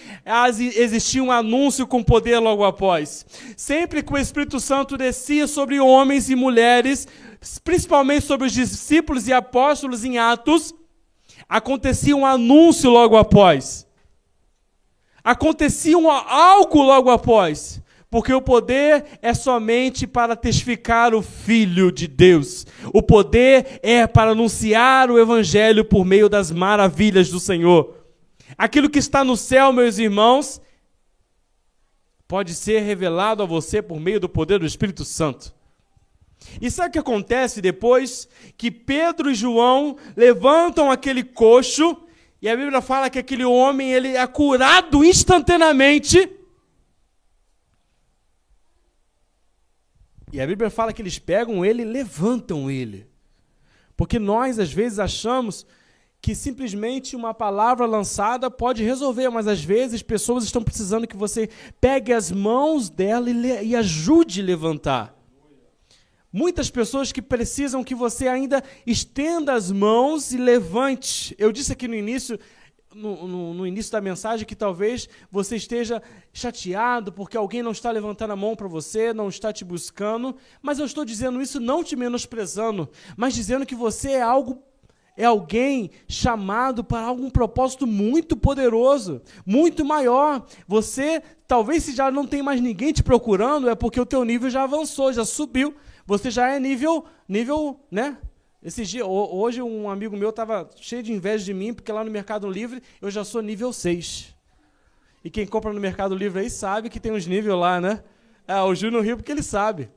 existia 0.58 1.22
um 1.22 1.32
anúncio 1.32 1.86
com 1.86 2.02
poder 2.02 2.40
logo 2.40 2.64
após. 2.64 3.26
Sempre 3.58 3.81
sempre 3.82 4.04
que 4.04 4.14
o 4.14 4.18
Espírito 4.18 4.60
Santo 4.60 4.96
descia 4.96 5.48
sobre 5.48 5.80
homens 5.80 6.30
e 6.30 6.36
mulheres, 6.36 7.08
principalmente 7.64 8.24
sobre 8.24 8.46
os 8.46 8.54
discípulos 8.54 9.28
e 9.28 9.34
apóstolos 9.34 10.06
em 10.06 10.20
Atos, 10.20 10.72
acontecia 11.50 12.16
um 12.16 12.24
anúncio 12.24 12.92
logo 12.92 13.18
após. 13.18 13.88
Acontecia 15.24 15.98
um, 15.98 16.12
algo 16.12 16.84
logo 16.84 17.10
após. 17.10 17.82
Porque 18.08 18.32
o 18.32 18.42
poder 18.42 19.04
é 19.20 19.34
somente 19.34 20.06
para 20.06 20.36
testificar 20.36 21.16
o 21.16 21.24
Filho 21.24 21.92
de 21.92 22.08
Deus. 22.08 22.68
O 22.94 23.02
poder 23.02 23.80
é 23.82 24.06
para 24.06 24.32
anunciar 24.32 25.10
o 25.10 25.18
Evangelho 25.18 25.84
por 25.84 26.06
meio 26.06 26.30
das 26.30 26.52
maravilhas 26.52 27.32
do 27.32 27.40
Senhor. 27.40 27.96
Aquilo 28.56 28.92
que 28.92 29.00
está 29.00 29.24
no 29.24 29.36
céu, 29.36 29.74
meus 29.74 29.98
irmãos, 29.98 30.62
pode 32.32 32.56
ser 32.56 32.80
revelado 32.80 33.44
a 33.44 33.46
você 33.46 33.82
por 33.82 34.00
meio 34.00 34.18
do 34.18 34.30
poder 34.30 34.58
do 34.58 34.66
Espírito 34.66 35.04
Santo. 35.04 35.54
E 36.62 36.72
sabe 36.72 36.88
o 36.88 36.92
que 36.94 37.00
acontece 37.00 37.62
depois? 37.62 38.26
Que 38.58 38.72
Pedro 38.72 39.30
e 39.30 39.36
João 39.36 39.98
levantam 40.16 40.90
aquele 40.90 41.26
coxo, 41.26 42.08
e 42.42 42.48
a 42.48 42.56
Bíblia 42.56 42.82
fala 42.82 43.10
que 43.10 43.20
aquele 43.20 43.44
homem 43.44 43.92
ele 43.92 44.16
é 44.16 44.26
curado 44.28 45.04
instantaneamente. 45.04 46.32
E 50.32 50.40
a 50.40 50.48
Bíblia 50.48 50.70
fala 50.70 50.94
que 50.94 51.02
eles 51.02 51.20
pegam 51.20 51.66
ele 51.66 51.82
e 51.82 51.86
levantam 51.86 52.72
ele. 52.72 53.10
Porque 53.98 54.18
nós, 54.18 54.58
às 54.58 54.72
vezes, 54.72 55.00
achamos 55.00 55.66
que 56.22 56.36
simplesmente 56.36 57.16
uma 57.16 57.34
palavra 57.34 57.86
lançada 57.88 58.52
pode 58.52 58.84
resolver, 58.84 59.30
mas 59.30 59.48
às 59.48 59.64
vezes 59.64 60.04
pessoas 60.04 60.44
estão 60.44 60.62
precisando 60.62 61.08
que 61.08 61.18
você 61.18 61.50
pegue 61.80 62.14
as 62.14 62.32
mãos 62.32 62.90
dela 62.90 63.30
e, 63.30 63.70
e 63.70 63.76
ajude 63.76 64.40
a 64.40 64.44
levantar. 64.44 65.18
Muitas 66.32 66.70
pessoas 66.70 67.12
que 67.12 67.22
precisam 67.22 67.84
que 67.84 67.96
você 67.96 68.28
ainda 68.28 68.64
estenda 68.86 69.54
as 69.54 69.72
mãos 69.72 70.32
e 70.32 70.38
levante. 70.38 71.36
Eu 71.38 71.52
disse 71.52 71.74
aqui 71.74 71.88
no 71.90 71.96
início, 71.96 72.40
no, 72.94 73.28
no, 73.28 73.54
no, 73.56 73.68
início 73.68 73.92
da 73.92 74.00
mensagem 74.00 74.46
que 74.46 74.56
talvez 74.56 75.10
você 75.30 75.56
esteja 75.56 76.02
chateado 76.32 77.12
porque 77.12 77.36
alguém 77.36 77.64
não 77.64 77.72
está 77.72 77.90
levantando 77.92 78.32
a 78.32 78.36
mão 78.36 78.56
para 78.56 78.68
você, 78.68 79.12
não 79.12 79.28
está 79.28 79.52
te 79.52 79.66
buscando, 79.66 80.38
mas 80.62 80.78
eu 80.78 80.86
estou 80.86 81.04
dizendo 81.04 81.42
isso 81.42 81.60
não 81.60 81.84
te 81.84 81.96
menosprezando, 81.96 82.88
mas 83.18 83.34
dizendo 83.34 83.66
que 83.66 83.76
você 83.76 84.12
é 84.12 84.22
algo 84.22 84.64
é 85.18 85.26
alguém 85.26 85.92
chamado 86.08 86.84
para 86.84 87.06
algum 87.06 87.30
propósito 87.30 87.86
muito 87.86 88.36
poderoso, 88.36 89.22
muito 89.46 89.84
maior. 89.84 90.46
Você, 90.68 91.22
talvez 91.48 91.84
se 91.84 91.94
já 91.94 92.10
não 92.10 92.26
tem 92.26 92.42
mais 92.42 92.62
ninguém 92.62 92.94
te 92.94 93.04
procurando, 93.04 93.70
é 93.70 93.76
porque 93.76 94.00
o 94.00 94.06
teu 94.06 94.24
nível 94.24 94.50
já 94.50 94.64
avançou, 94.64 95.12
já 95.12 95.26
subiu. 95.26 95.76
Você 96.06 96.32
já 96.32 96.50
é 96.50 96.60
nível, 96.60 97.06
nível, 97.28 97.80
né? 97.90 98.18
Esses 98.64 98.88
dias, 98.90 99.08
hoje 99.08 99.62
um 99.62 99.90
amigo 99.90 100.16
meu 100.16 100.30
estava 100.30 100.70
cheio 100.76 101.02
de 101.02 101.12
inveja 101.12 101.44
de 101.44 101.54
mim, 101.54 101.74
porque 101.74 101.92
lá 101.92 102.04
no 102.04 102.12
Mercado 102.12 102.50
Livre 102.50 102.82
eu 103.02 103.10
já 103.10 103.24
sou 103.24 103.42
nível 103.42 103.74
6. 103.74 104.36
E 105.24 105.30
quem 105.30 105.46
compra 105.46 105.74
no 105.74 105.80
Mercado 105.80 106.16
Livre 106.16 106.42
aí 106.42 106.50
sabe 106.50 106.90
que 106.90 107.00
tem 107.00 107.12
uns 107.12 107.28
níveis 107.28 107.56
lá, 107.56 107.82
né? 107.82 108.04
Ah, 108.48 108.66
o 108.66 108.74
Júnior 108.74 109.04
riu 109.04 109.18
porque 109.18 109.32
ele 109.32 109.44
sabe. 109.44 109.90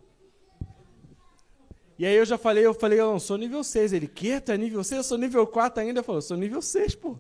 E 1.99 2.05
aí 2.05 2.17
eu 2.17 2.25
já 2.25 2.37
falei, 2.37 2.67
eu 2.67 2.75
falei, 2.75 3.01
eu 3.01 3.11
não 3.11 3.21
sou 3.21 3.37
nível 3.39 3.63
6. 3.63 3.93
Ele, 3.93 4.09
que? 4.09 4.41
Tu 4.41 4.53
é 4.53 4.57
nível 4.57 4.83
6? 4.83 4.99
Eu 4.99 5.05
sou 5.05 5.19
nível 5.19 5.47
4 5.47 5.83
ainda. 5.83 6.01
Eu 6.01 6.05
falei, 6.05 6.19
eu 6.19 6.23
sou 6.23 6.37
nível 6.37 6.61
6, 6.61 6.95
pô. 6.97 7.17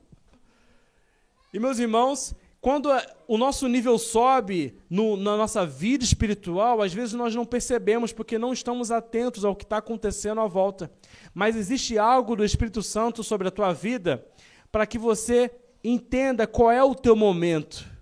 E 1.52 1.58
meus 1.60 1.78
irmãos, 1.78 2.34
quando 2.60 2.90
o 3.28 3.38
nosso 3.38 3.68
nível 3.68 3.96
sobe 3.98 4.76
no, 4.90 5.16
na 5.16 5.36
nossa 5.36 5.64
vida 5.64 6.02
espiritual, 6.02 6.82
às 6.82 6.92
vezes 6.92 7.14
nós 7.14 7.34
não 7.34 7.44
percebemos 7.44 8.12
porque 8.12 8.38
não 8.38 8.52
estamos 8.52 8.90
atentos 8.90 9.44
ao 9.44 9.54
que 9.54 9.64
está 9.64 9.76
acontecendo 9.76 10.40
à 10.40 10.46
volta. 10.46 10.90
Mas 11.32 11.54
existe 11.54 11.96
algo 11.96 12.34
do 12.34 12.44
Espírito 12.44 12.82
Santo 12.82 13.22
sobre 13.22 13.46
a 13.46 13.52
tua 13.52 13.72
vida 13.72 14.26
para 14.72 14.86
que 14.86 14.98
você 14.98 15.50
entenda 15.84 16.46
qual 16.46 16.72
é 16.72 16.82
o 16.82 16.94
teu 16.94 17.14
momento 17.14 17.93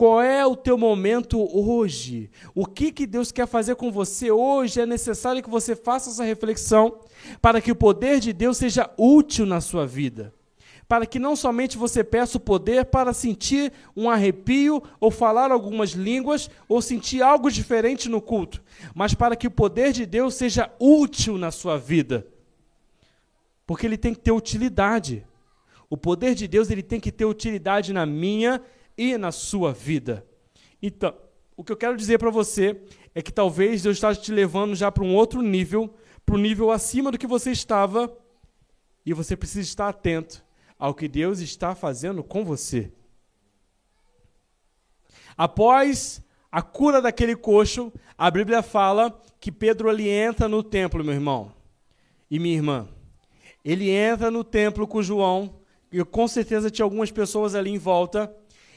Qual 0.00 0.22
é 0.22 0.46
o 0.46 0.56
teu 0.56 0.78
momento 0.78 1.38
hoje? 1.54 2.30
O 2.54 2.64
que, 2.64 2.90
que 2.90 3.06
Deus 3.06 3.30
quer 3.30 3.46
fazer 3.46 3.74
com 3.74 3.92
você 3.92 4.30
hoje? 4.30 4.80
É 4.80 4.86
necessário 4.86 5.42
que 5.42 5.50
você 5.50 5.76
faça 5.76 6.08
essa 6.08 6.24
reflexão 6.24 7.00
para 7.42 7.60
que 7.60 7.70
o 7.70 7.76
poder 7.76 8.18
de 8.18 8.32
Deus 8.32 8.56
seja 8.56 8.90
útil 8.96 9.44
na 9.44 9.60
sua 9.60 9.86
vida. 9.86 10.32
Para 10.88 11.04
que 11.04 11.18
não 11.18 11.36
somente 11.36 11.76
você 11.76 12.02
peça 12.02 12.38
o 12.38 12.40
poder 12.40 12.86
para 12.86 13.12
sentir 13.12 13.74
um 13.94 14.08
arrepio, 14.08 14.82
ou 14.98 15.10
falar 15.10 15.52
algumas 15.52 15.90
línguas, 15.90 16.48
ou 16.66 16.80
sentir 16.80 17.20
algo 17.20 17.50
diferente 17.50 18.08
no 18.08 18.22
culto, 18.22 18.62
mas 18.94 19.12
para 19.12 19.36
que 19.36 19.48
o 19.48 19.50
poder 19.50 19.92
de 19.92 20.06
Deus 20.06 20.32
seja 20.32 20.72
útil 20.80 21.36
na 21.36 21.50
sua 21.50 21.76
vida. 21.76 22.26
Porque 23.66 23.86
ele 23.86 23.98
tem 23.98 24.14
que 24.14 24.20
ter 24.20 24.32
utilidade. 24.32 25.26
O 25.90 25.96
poder 25.98 26.34
de 26.34 26.48
Deus 26.48 26.70
ele 26.70 26.82
tem 26.82 26.98
que 26.98 27.12
ter 27.12 27.26
utilidade 27.26 27.92
na 27.92 28.06
minha 28.06 28.62
e 29.00 29.16
na 29.16 29.32
sua 29.32 29.72
vida. 29.72 30.26
Então, 30.82 31.16
o 31.56 31.64
que 31.64 31.72
eu 31.72 31.76
quero 31.76 31.96
dizer 31.96 32.18
para 32.18 32.28
você 32.28 32.78
é 33.14 33.22
que 33.22 33.32
talvez 33.32 33.80
Deus 33.82 33.96
está 33.96 34.14
te 34.14 34.30
levando 34.30 34.74
já 34.74 34.92
para 34.92 35.02
um 35.02 35.14
outro 35.14 35.40
nível, 35.40 35.94
para 36.26 36.34
um 36.34 36.38
nível 36.38 36.70
acima 36.70 37.10
do 37.10 37.16
que 37.16 37.26
você 37.26 37.50
estava, 37.50 38.14
e 39.06 39.14
você 39.14 39.34
precisa 39.34 39.66
estar 39.66 39.88
atento 39.88 40.44
ao 40.78 40.92
que 40.92 41.08
Deus 41.08 41.40
está 41.40 41.74
fazendo 41.74 42.22
com 42.22 42.44
você. 42.44 42.92
Após 45.34 46.22
a 46.52 46.60
cura 46.60 47.00
daquele 47.00 47.34
coxo, 47.34 47.90
a 48.18 48.30
Bíblia 48.30 48.62
fala 48.62 49.18
que 49.40 49.50
Pedro 49.50 49.88
ali 49.88 50.10
entra 50.10 50.46
no 50.46 50.62
templo, 50.62 51.02
meu 51.02 51.14
irmão 51.14 51.54
e 52.30 52.38
minha 52.38 52.54
irmã. 52.54 52.86
Ele 53.64 53.88
entra 53.88 54.30
no 54.30 54.44
templo 54.44 54.86
com 54.86 55.02
João, 55.02 55.58
e 55.90 56.04
com 56.04 56.28
certeza 56.28 56.70
tinha 56.70 56.84
algumas 56.84 57.10
pessoas 57.10 57.54
ali 57.54 57.70
em 57.70 57.78
volta, 57.78 58.30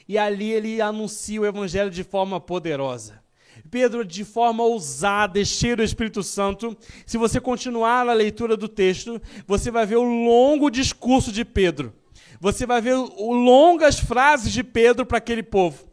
e 0.08 0.18
ali 0.18 0.50
ele 0.50 0.80
anuncia 0.80 1.40
o 1.40 1.46
evangelho 1.46 1.90
de 1.90 2.04
forma 2.04 2.40
poderosa. 2.40 3.22
Pedro, 3.70 4.04
de 4.04 4.24
forma 4.24 4.62
ousada 4.62 5.38
e 5.38 5.46
cheio 5.46 5.76
do 5.76 5.82
Espírito 5.82 6.22
Santo, 6.22 6.76
se 7.06 7.16
você 7.16 7.40
continuar 7.40 8.08
a 8.08 8.12
leitura 8.12 8.56
do 8.56 8.68
texto, 8.68 9.20
você 9.46 9.70
vai 9.70 9.86
ver 9.86 9.96
o 9.96 10.02
longo 10.02 10.70
discurso 10.70 11.32
de 11.32 11.44
Pedro. 11.44 11.92
Você 12.40 12.66
vai 12.66 12.80
ver 12.80 12.94
o, 12.94 13.32
longas 13.32 13.98
frases 13.98 14.52
de 14.52 14.62
Pedro 14.62 15.06
para 15.06 15.18
aquele 15.18 15.42
povo. 15.42 15.88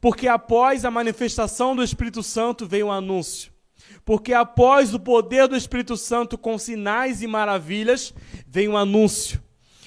Porque 0.00 0.26
após 0.26 0.84
a 0.84 0.90
manifestação 0.90 1.76
do 1.76 1.82
Espírito 1.84 2.22
Santo 2.22 2.66
veio 2.66 2.86
um 2.86 2.92
anúncio. 2.92 3.52
Porque 4.04 4.32
após 4.32 4.92
o 4.92 4.98
poder 4.98 5.46
do 5.46 5.56
Espírito 5.56 5.96
Santo 5.96 6.36
com 6.36 6.58
sinais 6.58 7.22
e 7.22 7.26
maravilhas, 7.26 8.12
vem 8.46 8.68
um 8.68 8.76
anúncio. 8.76 9.40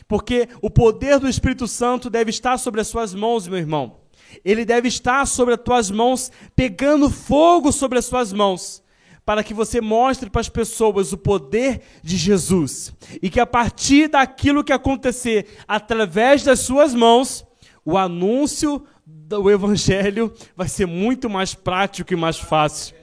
Porque 0.08 0.48
o 0.62 0.70
poder 0.70 1.20
do 1.20 1.28
Espírito 1.28 1.68
Santo 1.68 2.10
deve 2.10 2.30
estar 2.30 2.58
sobre 2.58 2.82
as 2.82 2.88
suas 2.88 3.14
mãos, 3.14 3.48
meu 3.48 3.58
irmão. 3.58 3.98
Ele 4.44 4.66
deve 4.66 4.88
estar 4.88 5.26
sobre 5.26 5.54
as 5.54 5.62
tuas 5.62 5.90
mãos, 5.90 6.32
pegando 6.56 7.10
fogo 7.10 7.72
sobre 7.72 7.98
as 7.98 8.06
suas 8.06 8.34
mãos, 8.34 8.84
para 9.26 9.44
que 9.44 9.54
você 9.54 9.82
mostre 9.82 10.30
para 10.30 10.42
as 10.42 10.50
pessoas 10.50 11.12
o 11.12 11.18
poder 11.18 11.82
de 12.04 12.18
Jesus. 12.18 12.94
E 13.22 13.30
que 13.30 13.40
a 13.40 13.46
partir 13.46 14.10
daquilo 14.10 14.64
que 14.64 14.74
acontecer 14.74 15.48
através 15.68 16.44
das 16.44 16.60
suas 16.60 16.94
mãos, 16.94 17.46
o 17.84 17.98
anúncio 17.98 18.86
do 19.06 19.50
Evangelho 19.50 20.34
vai 20.56 20.68
ser 20.68 20.86
muito 20.86 21.30
mais 21.30 21.54
prático 21.56 22.14
e 22.14 22.16
mais 22.16 22.38
fácil. 22.38 22.96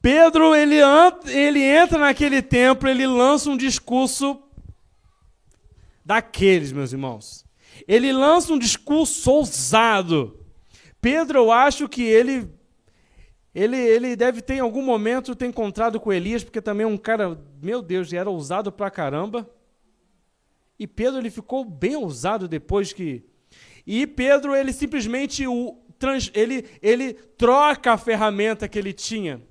Pedro, 0.00 0.54
ele, 0.54 0.76
ele 1.26 1.62
entra 1.62 1.98
naquele 1.98 2.40
templo, 2.40 2.88
ele 2.88 3.06
lança 3.06 3.50
um 3.50 3.56
discurso 3.56 4.40
daqueles, 6.08 6.72
meus 6.72 6.90
irmãos. 6.90 7.44
Ele 7.86 8.10
lança 8.14 8.54
um 8.54 8.58
discurso 8.58 9.30
ousado. 9.30 10.42
Pedro, 11.02 11.40
eu 11.40 11.52
acho 11.52 11.86
que 11.86 12.02
ele 12.02 12.48
ele, 13.54 13.76
ele 13.76 14.16
deve 14.16 14.40
ter 14.40 14.54
em 14.54 14.60
algum 14.60 14.82
momento 14.82 15.34
ter 15.34 15.46
encontrado 15.46 16.00
com 16.00 16.12
Elias, 16.12 16.42
porque 16.42 16.62
também 16.62 16.84
é 16.84 16.88
um 16.88 16.96
cara, 16.96 17.38
meu 17.60 17.82
Deus, 17.82 18.10
era 18.12 18.30
ousado 18.30 18.72
pra 18.72 18.90
caramba. 18.90 19.50
E 20.78 20.86
Pedro 20.86 21.18
ele 21.18 21.30
ficou 21.30 21.62
bem 21.62 21.96
ousado 21.96 22.48
depois 22.48 22.90
que 22.92 23.22
e 23.86 24.06
Pedro 24.06 24.56
ele 24.56 24.72
simplesmente 24.72 25.46
o 25.46 25.76
ele 26.32 26.64
ele 26.80 27.12
troca 27.12 27.92
a 27.92 27.98
ferramenta 27.98 28.66
que 28.66 28.78
ele 28.78 28.94
tinha. 28.94 29.42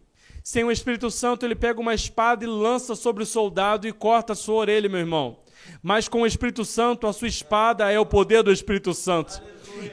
Sem 0.44 0.64
o 0.64 0.72
Espírito 0.72 1.12
Santo, 1.12 1.46
ele 1.46 1.56
pega 1.56 1.80
uma 1.80 1.94
espada 1.94 2.44
e 2.44 2.48
lança 2.48 2.96
sobre 2.96 3.22
o 3.22 3.28
soldado 3.28 3.88
e 3.88 3.92
corta 3.92 4.34
a 4.34 4.36
sua 4.36 4.56
orelha, 4.56 4.90
meu 4.90 5.00
irmão 5.02 5.46
mas 5.82 6.08
com 6.08 6.22
o 6.22 6.28
Espírito 6.28 6.66
Santo, 6.66 7.08
a 7.08 7.14
sua 7.14 7.28
espada 7.28 7.92
é 7.92 8.00
o 8.00 8.06
poder 8.06 8.44
do 8.44 8.52
Espírito 8.52 8.94
Santo. 8.94 9.42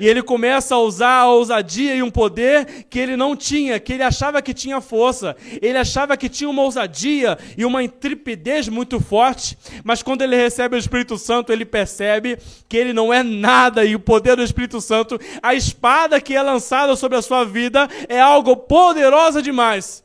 E 0.00 0.08
ele 0.08 0.22
começa 0.22 0.74
a 0.74 0.80
usar 0.80 1.20
a 1.20 1.30
ousadia 1.30 1.94
e 1.94 2.02
um 2.02 2.10
poder 2.10 2.84
que 2.88 2.98
ele 2.98 3.16
não 3.16 3.36
tinha, 3.36 3.78
que 3.78 3.92
ele 3.92 4.02
achava 4.02 4.42
que 4.42 4.54
tinha 4.54 4.80
força, 4.80 5.36
ele 5.60 5.78
achava 5.78 6.16
que 6.16 6.28
tinha 6.28 6.48
uma 6.48 6.62
ousadia 6.62 7.38
e 7.56 7.64
uma 7.64 7.82
intrepidez 7.82 8.68
muito 8.68 8.98
forte, 9.00 9.56
mas 9.82 10.02
quando 10.02 10.22
ele 10.22 10.36
recebe 10.36 10.76
o 10.76 10.78
Espírito 10.78 11.18
Santo, 11.18 11.52
ele 11.52 11.64
percebe 11.64 12.38
que 12.68 12.76
ele 12.76 12.92
não 12.92 13.12
é 13.12 13.22
nada 13.22 13.84
e 13.84 13.94
o 13.94 14.00
poder 14.00 14.36
do 14.36 14.42
Espírito 14.42 14.80
Santo, 14.80 15.18
a 15.42 15.54
espada 15.54 16.20
que 16.20 16.34
é 16.34 16.42
lançada 16.42 16.96
sobre 16.96 17.18
a 17.18 17.22
sua 17.22 17.44
vida 17.44 17.88
é 18.08 18.20
algo 18.20 18.56
poderoso 18.56 19.42
demais. 19.42 20.02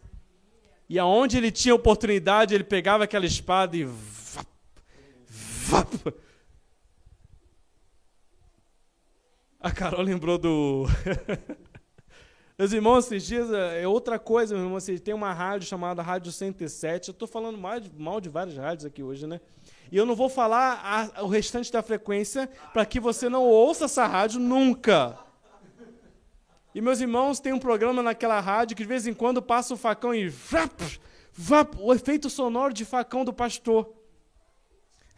E 0.90 0.98
aonde 0.98 1.38
ele 1.38 1.52
tinha 1.52 1.76
oportunidade, 1.76 2.54
ele 2.54 2.64
pegava 2.64 3.04
aquela 3.04 3.26
espada 3.26 3.78
e 3.78 3.88
A 9.60 9.72
Carol 9.72 10.02
lembrou 10.02 10.38
do. 10.38 10.86
Meus 12.58 12.72
irmãos, 12.74 13.06
esses 13.06 13.26
dias 13.26 13.52
é 13.52 13.88
outra 13.88 14.18
coisa, 14.18 14.54
meu 14.54 14.64
irmão. 14.64 14.80
Vocês 14.80 15.02
tem 15.02 15.14
uma 15.14 15.34
rádio 15.34 15.68
chamada 15.68 16.02
Rádio 16.02 16.32
107. 16.32 17.10
Eu 17.10 17.12
estou 17.12 17.28
falando 17.28 17.58
mal 17.58 17.80
de, 17.80 17.92
mal 17.98 18.22
de 18.22 18.30
várias 18.30 18.58
rádios 18.58 18.86
aqui 18.86 19.04
hoje, 19.04 19.28
né? 19.28 19.40
E 19.92 19.98
eu 19.98 20.06
não 20.06 20.16
vou 20.16 20.30
falar 20.30 21.12
a, 21.16 21.24
o 21.24 21.28
restante 21.28 21.72
da 21.72 21.82
frequência 21.82 22.50
para 22.74 22.86
que 22.86 23.00
você 23.00 23.28
não 23.28 23.44
ouça 23.44 23.86
essa 23.86 24.06
rádio 24.06 24.40
nunca. 24.40 25.18
E 26.74 26.82
meus 26.82 27.02
irmãos, 27.02 27.40
tem 27.40 27.52
um 27.52 27.60
programa 27.60 28.02
naquela 28.04 28.40
rádio 28.40 28.78
que 28.78 28.84
de 28.84 28.90
vez 28.90 29.08
em 29.08 29.14
quando 29.14 29.42
passa 29.42 29.74
o 29.74 29.78
facão 29.78 30.14
e. 30.14 30.30
Vap, 30.30 30.82
vap, 31.34 31.76
o 31.80 31.94
efeito 31.94 32.30
sonoro 32.30 32.74
de 32.74 32.86
facão 32.86 33.26
do 33.26 33.34
pastor. 33.34 33.99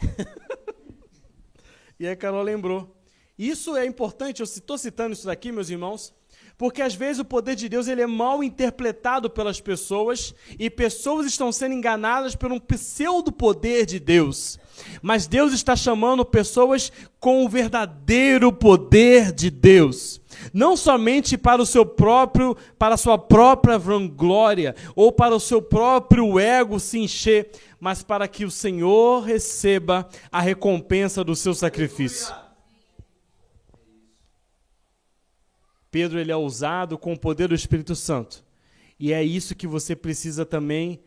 e 1.99 2.07
a 2.07 2.15
Carol 2.15 2.41
lembrou. 2.41 2.95
Isso 3.37 3.75
é 3.75 3.85
importante, 3.85 4.39
eu 4.39 4.43
estou 4.43 4.77
citando 4.77 5.13
isso 5.13 5.25
daqui, 5.25 5.51
meus 5.51 5.69
irmãos, 5.69 6.13
porque 6.57 6.81
às 6.81 6.93
vezes 6.93 7.19
o 7.19 7.25
poder 7.25 7.55
de 7.55 7.67
Deus 7.67 7.87
ele 7.87 8.03
é 8.03 8.07
mal 8.07 8.43
interpretado 8.43 9.31
pelas 9.31 9.59
pessoas 9.59 10.35
e 10.59 10.69
pessoas 10.69 11.25
estão 11.25 11.51
sendo 11.51 11.73
enganadas 11.73 12.35
por 12.35 12.51
um 12.51 12.59
pseudo 12.59 13.31
poder 13.31 13.87
de 13.87 13.99
Deus. 13.99 14.59
Mas 15.01 15.25
Deus 15.25 15.53
está 15.53 15.75
chamando 15.75 16.23
pessoas 16.23 16.91
com 17.19 17.43
o 17.43 17.49
verdadeiro 17.49 18.53
poder 18.53 19.31
de 19.31 19.49
Deus. 19.49 20.20
Não 20.53 20.75
somente 20.75 21.37
para 21.37 21.61
o 21.61 21.65
seu 21.65 21.85
próprio, 21.85 22.55
para 22.77 22.95
a 22.95 22.97
sua 22.97 23.17
própria 23.17 23.77
vanglória 23.77 24.75
ou 24.95 25.11
para 25.11 25.35
o 25.35 25.39
seu 25.39 25.61
próprio 25.61 26.39
ego 26.39 26.79
se 26.79 26.99
encher, 26.99 27.51
mas 27.79 28.03
para 28.03 28.27
que 28.27 28.45
o 28.45 28.51
Senhor 28.51 29.21
receba 29.21 30.07
a 30.31 30.41
recompensa 30.41 31.23
do 31.23 31.35
seu 31.35 31.53
sacrifício. 31.53 32.33
Pedro 35.91 36.17
ele 36.17 36.31
é 36.31 36.35
ousado 36.35 36.97
com 36.97 37.13
o 37.13 37.19
poder 37.19 37.49
do 37.49 37.55
Espírito 37.55 37.95
Santo. 37.95 38.43
E 38.97 39.11
é 39.11 39.23
isso 39.23 39.55
que 39.55 39.67
você 39.67 39.95
precisa 39.95 40.45
também 40.45 41.01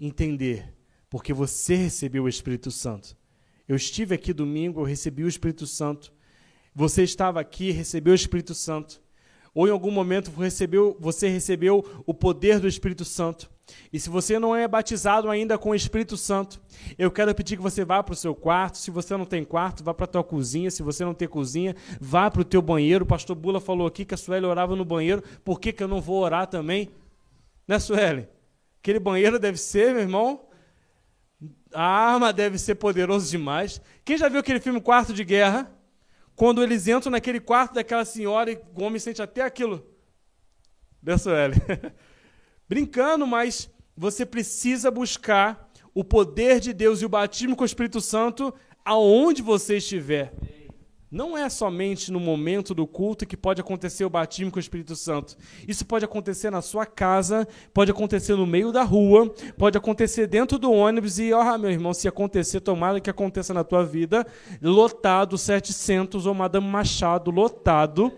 entender, 0.00 0.74
porque 1.08 1.32
você 1.32 1.76
recebeu 1.76 2.24
o 2.24 2.28
Espírito 2.28 2.70
Santo. 2.70 3.16
Eu 3.68 3.76
estive 3.76 4.14
aqui 4.14 4.32
domingo, 4.32 4.80
eu 4.80 4.84
recebi 4.84 5.22
o 5.22 5.28
Espírito 5.28 5.66
Santo. 5.66 6.12
Você 6.78 7.02
estava 7.02 7.40
aqui, 7.40 7.72
recebeu 7.72 8.12
o 8.12 8.14
Espírito 8.14 8.54
Santo. 8.54 9.02
Ou 9.52 9.66
em 9.66 9.72
algum 9.72 9.90
momento 9.90 10.30
recebeu, 10.30 10.96
você 11.00 11.26
recebeu 11.26 11.84
o 12.06 12.14
poder 12.14 12.60
do 12.60 12.68
Espírito 12.68 13.04
Santo. 13.04 13.50
E 13.92 13.98
se 13.98 14.08
você 14.08 14.38
não 14.38 14.54
é 14.54 14.68
batizado 14.68 15.28
ainda 15.28 15.58
com 15.58 15.70
o 15.70 15.74
Espírito 15.74 16.16
Santo, 16.16 16.60
eu 16.96 17.10
quero 17.10 17.34
pedir 17.34 17.56
que 17.56 17.62
você 17.64 17.84
vá 17.84 18.00
para 18.00 18.12
o 18.12 18.16
seu 18.16 18.32
quarto. 18.32 18.78
Se 18.78 18.92
você 18.92 19.16
não 19.16 19.24
tem 19.24 19.44
quarto, 19.44 19.82
vá 19.82 19.92
para 19.92 20.04
a 20.04 20.06
tua 20.06 20.22
cozinha. 20.22 20.70
Se 20.70 20.80
você 20.84 21.04
não 21.04 21.14
tem 21.14 21.26
cozinha, 21.26 21.74
vá 22.00 22.30
para 22.30 22.42
o 22.42 22.44
teu 22.44 22.62
banheiro. 22.62 23.04
O 23.04 23.08
pastor 23.08 23.34
Bula 23.34 23.60
falou 23.60 23.84
aqui 23.84 24.04
que 24.04 24.14
a 24.14 24.16
Sueli 24.16 24.46
orava 24.46 24.76
no 24.76 24.84
banheiro. 24.84 25.20
Por 25.44 25.58
que, 25.58 25.72
que 25.72 25.82
eu 25.82 25.88
não 25.88 26.00
vou 26.00 26.22
orar 26.22 26.46
também? 26.46 26.90
Né, 27.66 27.80
Sueli? 27.80 28.28
Aquele 28.80 29.00
banheiro 29.00 29.40
deve 29.40 29.58
ser, 29.58 29.94
meu 29.94 30.02
irmão. 30.02 30.42
A 31.74 31.82
arma 32.12 32.32
deve 32.32 32.56
ser 32.56 32.76
poderoso 32.76 33.28
demais. 33.28 33.80
Quem 34.04 34.16
já 34.16 34.28
viu 34.28 34.38
aquele 34.38 34.60
filme 34.60 34.80
Quarto 34.80 35.12
de 35.12 35.24
Guerra? 35.24 35.76
Quando 36.38 36.62
eles 36.62 36.86
entram 36.86 37.10
naquele 37.10 37.40
quarto 37.40 37.74
daquela 37.74 38.04
senhora 38.04 38.52
e 38.52 38.60
o 38.76 38.84
homem 38.84 39.00
sente 39.00 39.20
até 39.20 39.42
aquilo. 39.42 39.84
Né, 41.02 41.18
Sueli? 41.18 41.56
brincando, 42.68 43.26
mas 43.26 43.68
você 43.96 44.24
precisa 44.24 44.88
buscar 44.88 45.68
o 45.92 46.04
poder 46.04 46.60
de 46.60 46.72
Deus 46.72 47.02
e 47.02 47.04
o 47.04 47.08
batismo 47.08 47.56
com 47.56 47.64
o 47.64 47.66
Espírito 47.66 48.00
Santo 48.00 48.54
aonde 48.84 49.42
você 49.42 49.78
estiver. 49.78 50.32
Não 51.10 51.38
é 51.38 51.48
somente 51.48 52.12
no 52.12 52.20
momento 52.20 52.74
do 52.74 52.86
culto 52.86 53.24
que 53.24 53.36
pode 53.36 53.62
acontecer 53.62 54.04
o 54.04 54.10
batismo 54.10 54.50
com 54.50 54.58
o 54.58 54.60
Espírito 54.60 54.94
Santo. 54.94 55.38
Isso 55.66 55.86
pode 55.86 56.04
acontecer 56.04 56.50
na 56.50 56.60
sua 56.60 56.84
casa, 56.84 57.48
pode 57.72 57.90
acontecer 57.90 58.34
no 58.34 58.46
meio 58.46 58.70
da 58.70 58.82
rua, 58.82 59.32
pode 59.56 59.78
acontecer 59.78 60.26
dentro 60.26 60.58
do 60.58 60.70
ônibus 60.70 61.18
e, 61.18 61.32
ó, 61.32 61.56
meu 61.56 61.70
irmão, 61.70 61.94
se 61.94 62.06
acontecer, 62.06 62.60
tomara 62.60 63.00
que 63.00 63.08
aconteça 63.08 63.54
na 63.54 63.64
tua 63.64 63.86
vida, 63.86 64.26
lotado 64.60 65.38
700 65.38 66.26
ou 66.26 66.34
Madame 66.34 66.66
Machado 66.66 67.30
lotado. 67.30 68.12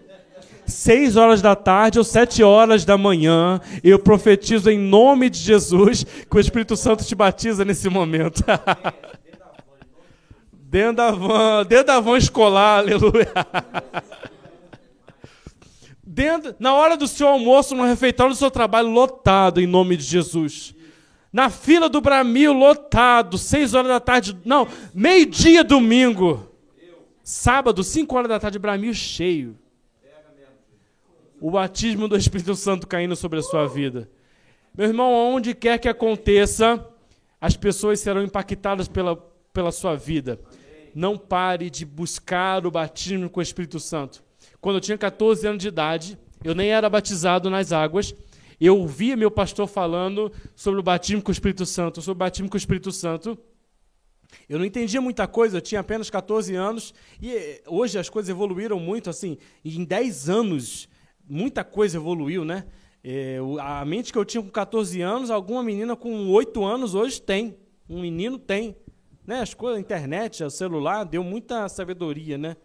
Seis 0.66 1.16
horas 1.16 1.41
da 1.41 1.55
tarde 1.55 1.99
ou 1.99 2.05
sete 2.05 2.43
horas 2.43 2.84
da 2.84 2.99
manhã, 2.99 3.61
eu 3.84 3.99
profetizo 3.99 4.68
em 4.68 4.78
nome 4.78 5.30
de 5.30 5.38
Jesus 5.38 6.05
que 6.05 6.36
o 6.36 6.41
Espírito 6.41 6.76
Santo 6.76 7.05
te 7.05 7.14
batiza 7.14 7.64
nesse 7.64 7.88
momento. 7.88 8.45
Dentro 10.71 10.95
da 10.95 11.11
van, 11.11 11.66
dentro 11.66 11.87
da 11.87 11.99
van 11.99 12.16
escolar, 12.16 12.79
aleluia. 12.79 13.27
Dentro, 16.01 16.55
na 16.61 16.73
hora 16.75 16.97
do 16.97 17.09
seu 17.09 17.27
almoço, 17.27 17.75
no 17.75 17.83
refeitório 17.83 18.33
do 18.33 18.39
seu 18.39 18.53
trabalho, 18.53 18.89
lotado 18.89 19.61
em 19.61 19.66
nome 19.66 19.97
de 19.97 20.05
Jesus. 20.05 20.73
Na 21.33 21.51
fila 21.51 21.89
do 21.89 22.01
Bramil, 22.01 22.53
lotado, 22.53 23.37
seis 23.37 23.75
horas 23.75 23.89
da 23.89 23.99
tarde, 23.99 24.39
não, 24.45 24.68
meio-dia 24.95 25.64
domingo. 25.64 26.49
Sábado, 27.25 27.83
cinco 27.83 28.16
horas 28.16 28.29
da 28.29 28.39
tarde, 28.39 28.57
Bramil 28.57 28.95
cheio. 28.95 29.59
O 31.41 31.51
batismo 31.51 32.07
do 32.07 32.16
Espírito 32.16 32.55
Santo 32.55 32.87
caindo 32.87 33.16
sobre 33.16 33.41
a 33.41 33.43
sua 33.43 33.66
vida. 33.66 34.09
Meu 34.73 34.87
irmão, 34.87 35.12
onde 35.12 35.53
quer 35.53 35.79
que 35.79 35.89
aconteça, 35.89 36.87
as 37.41 37.57
pessoas 37.57 37.99
serão 37.99 38.23
impactadas 38.23 38.87
pela, 38.87 39.16
pela 39.53 39.73
sua 39.73 39.97
vida 39.97 40.39
não 40.95 41.16
pare 41.16 41.70
de 41.70 41.84
buscar 41.84 42.66
o 42.66 42.70
batismo 42.70 43.28
com 43.28 43.41
o 43.41 43.43
Espírito 43.43 43.78
Santo. 43.80 44.22
Quando 44.61 44.76
eu 44.76 44.80
tinha 44.80 44.99
14 44.99 45.47
anos 45.47 45.62
de 45.62 45.68
idade, 45.68 46.18
eu 46.45 46.55
nem 46.55 46.70
era 46.70 46.88
batizado 46.88 47.49
nas 47.51 47.72
águas, 47.72 48.14
eu 48.61 48.78
ouvia 48.78 49.16
meu 49.16 49.30
pastor 49.30 49.66
falando 49.66 50.30
sobre 50.55 50.80
o 50.80 50.82
batismo 50.82 51.22
com 51.22 51.30
o 51.30 51.32
Espírito 51.32 51.64
Santo, 51.64 52.03
sobre 52.03 52.16
o 52.16 52.24
batismo 52.26 52.49
com 52.49 52.57
o 52.57 52.59
Espírito 52.59 52.93
Santo. 52.93 53.38
Eu 54.49 54.59
não 54.59 54.64
entendia 54.64 55.01
muita 55.01 55.26
coisa, 55.26 55.57
eu 55.57 55.61
tinha 55.61 55.80
apenas 55.80 56.11
14 56.11 56.55
anos 56.55 56.95
e 57.20 57.32
eh, 57.32 57.62
hoje 57.66 57.99
as 57.99 58.09
coisas 58.09 58.28
evoluíram 58.28 58.78
muito, 58.78 59.11
assim, 59.11 59.38
em 59.64 59.82
10 59.84 60.28
anos 60.28 60.88
muita 61.30 61.62
coisa 61.62 61.97
evoluiu, 61.97 62.45
né? 62.45 62.66
É, 63.03 63.38
a 63.61 63.84
mente 63.84 64.12
que 64.12 64.18
eu 64.18 64.24
tinha 64.24 64.43
com 64.43 64.51
14 64.51 65.01
anos, 65.01 65.30
alguma 65.30 65.62
menina 65.62 65.97
com 65.97 66.28
8 66.28 66.64
anos 66.64 66.95
hoje 66.95 67.22
tem. 67.22 67.57
Um 67.88 68.01
menino 68.01 68.38
tem. 68.38 68.76
Né, 69.27 69.41
as 69.41 69.55
coisas, 69.55 69.79
a 69.79 69.81
internet, 69.81 70.43
o 70.43 70.51
celular, 70.51 71.05
deu 71.05 71.23
muita 71.23 71.68
sabedoria, 71.68 72.37
né? 72.39 72.57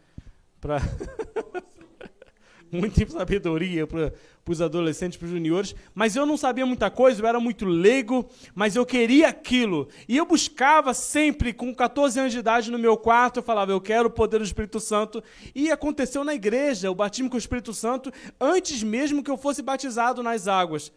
Pra 0.59 0.79
muita 2.71 3.07
sabedoria 3.07 3.85
para 3.87 4.11
os 4.47 4.61
adolescentes, 4.61 5.17
para 5.17 5.25
os 5.25 5.31
juniores. 5.31 5.75
Mas 5.93 6.15
eu 6.15 6.25
não 6.25 6.37
sabia 6.37 6.65
muita 6.65 6.89
coisa, 6.89 7.21
eu 7.21 7.27
era 7.27 7.39
muito 7.39 7.65
leigo, 7.65 8.27
mas 8.53 8.75
eu 8.75 8.85
queria 8.85 9.29
aquilo. 9.29 9.87
E 10.07 10.17
eu 10.17 10.25
buscava 10.25 10.93
sempre, 10.93 11.53
com 11.53 11.73
14 11.73 12.19
anos 12.19 12.31
de 12.31 12.39
idade, 12.39 12.71
no 12.71 12.79
meu 12.79 12.97
quarto, 12.97 13.37
eu 13.37 13.43
falava, 13.43 13.71
eu 13.71 13.81
quero 13.81 14.07
o 14.07 14.11
poder 14.11 14.39
do 14.39 14.45
Espírito 14.45 14.79
Santo. 14.79 15.23
E 15.53 15.71
aconteceu 15.71 16.23
na 16.23 16.33
igreja, 16.33 16.91
o 16.91 16.95
batismo 16.95 17.29
com 17.29 17.35
o 17.35 17.39
Espírito 17.39 17.73
Santo, 17.73 18.11
antes 18.39 18.83
mesmo 18.83 19.23
que 19.23 19.31
eu 19.31 19.37
fosse 19.37 19.61
batizado 19.61 20.21
nas 20.21 20.47
águas. 20.47 20.91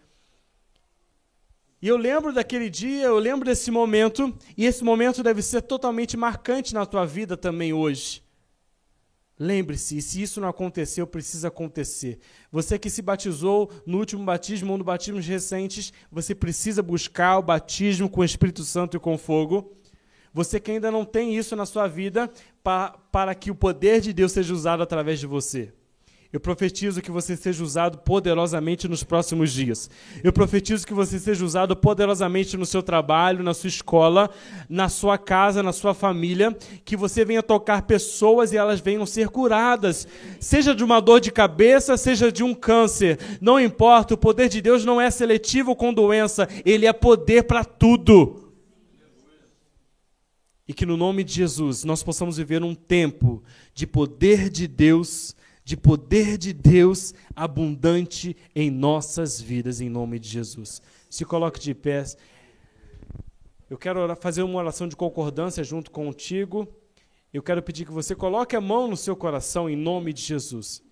E 1.80 1.86
eu 1.86 1.96
lembro 1.96 2.32
daquele 2.32 2.68
dia, 2.68 3.06
eu 3.06 3.18
lembro 3.18 3.44
desse 3.44 3.70
momento, 3.70 4.36
e 4.56 4.66
esse 4.66 4.82
momento 4.82 5.22
deve 5.22 5.42
ser 5.42 5.62
totalmente 5.62 6.16
marcante 6.16 6.74
na 6.74 6.84
tua 6.84 7.04
vida 7.06 7.36
também 7.36 7.72
hoje. 7.72 8.22
Lembre-se, 9.38 10.02
se 10.02 10.20
isso 10.20 10.40
não 10.40 10.48
aconteceu, 10.48 11.06
precisa 11.06 11.46
acontecer. 11.46 12.18
Você 12.50 12.76
que 12.76 12.90
se 12.90 13.00
batizou 13.00 13.70
no 13.86 13.98
último 13.98 14.24
batismo 14.24 14.72
ou 14.72 14.78
no 14.78 14.82
batismos 14.82 15.24
recentes, 15.24 15.92
você 16.10 16.34
precisa 16.34 16.82
buscar 16.82 17.38
o 17.38 17.42
batismo 17.42 18.10
com 18.10 18.22
o 18.22 18.24
Espírito 18.24 18.64
Santo 18.64 18.96
e 18.96 19.00
com 19.00 19.16
fogo. 19.16 19.76
Você 20.34 20.58
que 20.58 20.72
ainda 20.72 20.90
não 20.90 21.04
tem 21.04 21.36
isso 21.36 21.54
na 21.54 21.64
sua 21.64 21.86
vida, 21.86 22.28
para, 22.64 22.90
para 23.12 23.34
que 23.36 23.52
o 23.52 23.54
poder 23.54 24.00
de 24.00 24.12
Deus 24.12 24.32
seja 24.32 24.52
usado 24.52 24.82
através 24.82 25.20
de 25.20 25.26
você. 25.26 25.72
Eu 26.30 26.38
profetizo 26.38 27.00
que 27.00 27.10
você 27.10 27.34
seja 27.34 27.64
usado 27.64 27.98
poderosamente 27.98 28.86
nos 28.86 29.02
próximos 29.02 29.50
dias. 29.50 29.88
Eu 30.22 30.30
profetizo 30.30 30.86
que 30.86 30.92
você 30.92 31.18
seja 31.18 31.42
usado 31.42 31.74
poderosamente 31.74 32.54
no 32.54 32.66
seu 32.66 32.82
trabalho, 32.82 33.42
na 33.42 33.54
sua 33.54 33.68
escola, 33.68 34.28
na 34.68 34.90
sua 34.90 35.16
casa, 35.16 35.62
na 35.62 35.72
sua 35.72 35.94
família. 35.94 36.54
Que 36.84 36.98
você 36.98 37.24
venha 37.24 37.42
tocar 37.42 37.80
pessoas 37.82 38.52
e 38.52 38.58
elas 38.58 38.78
venham 38.78 39.06
ser 39.06 39.30
curadas. 39.30 40.06
Seja 40.38 40.74
de 40.74 40.84
uma 40.84 41.00
dor 41.00 41.18
de 41.18 41.32
cabeça, 41.32 41.96
seja 41.96 42.30
de 42.30 42.44
um 42.44 42.52
câncer. 42.54 43.18
Não 43.40 43.58
importa, 43.58 44.12
o 44.12 44.18
poder 44.18 44.50
de 44.50 44.60
Deus 44.60 44.84
não 44.84 45.00
é 45.00 45.10
seletivo 45.10 45.74
com 45.74 45.94
doença. 45.94 46.46
Ele 46.62 46.84
é 46.84 46.92
poder 46.92 47.44
para 47.44 47.64
tudo. 47.64 48.52
E 50.68 50.74
que 50.74 50.84
no 50.84 50.98
nome 50.98 51.24
de 51.24 51.32
Jesus 51.32 51.84
nós 51.84 52.02
possamos 52.02 52.36
viver 52.36 52.62
um 52.62 52.74
tempo 52.74 53.42
de 53.72 53.86
poder 53.86 54.50
de 54.50 54.68
Deus 54.68 55.34
de 55.68 55.76
poder 55.76 56.38
de 56.38 56.54
Deus 56.54 57.12
abundante 57.36 58.34
em 58.54 58.70
nossas 58.70 59.38
vidas, 59.38 59.82
em 59.82 59.90
nome 59.90 60.18
de 60.18 60.26
Jesus. 60.26 60.80
Se 61.10 61.26
coloque 61.26 61.60
de 61.60 61.74
pés. 61.74 62.16
Eu 63.68 63.76
quero 63.76 64.16
fazer 64.16 64.42
uma 64.42 64.58
oração 64.58 64.88
de 64.88 64.96
concordância 64.96 65.62
junto 65.62 65.90
contigo. 65.90 66.66
Eu 67.34 67.42
quero 67.42 67.62
pedir 67.62 67.84
que 67.84 67.92
você 67.92 68.14
coloque 68.14 68.56
a 68.56 68.62
mão 68.62 68.88
no 68.88 68.96
seu 68.96 69.14
coração 69.14 69.68
em 69.68 69.76
nome 69.76 70.14
de 70.14 70.22
Jesus. 70.22 70.82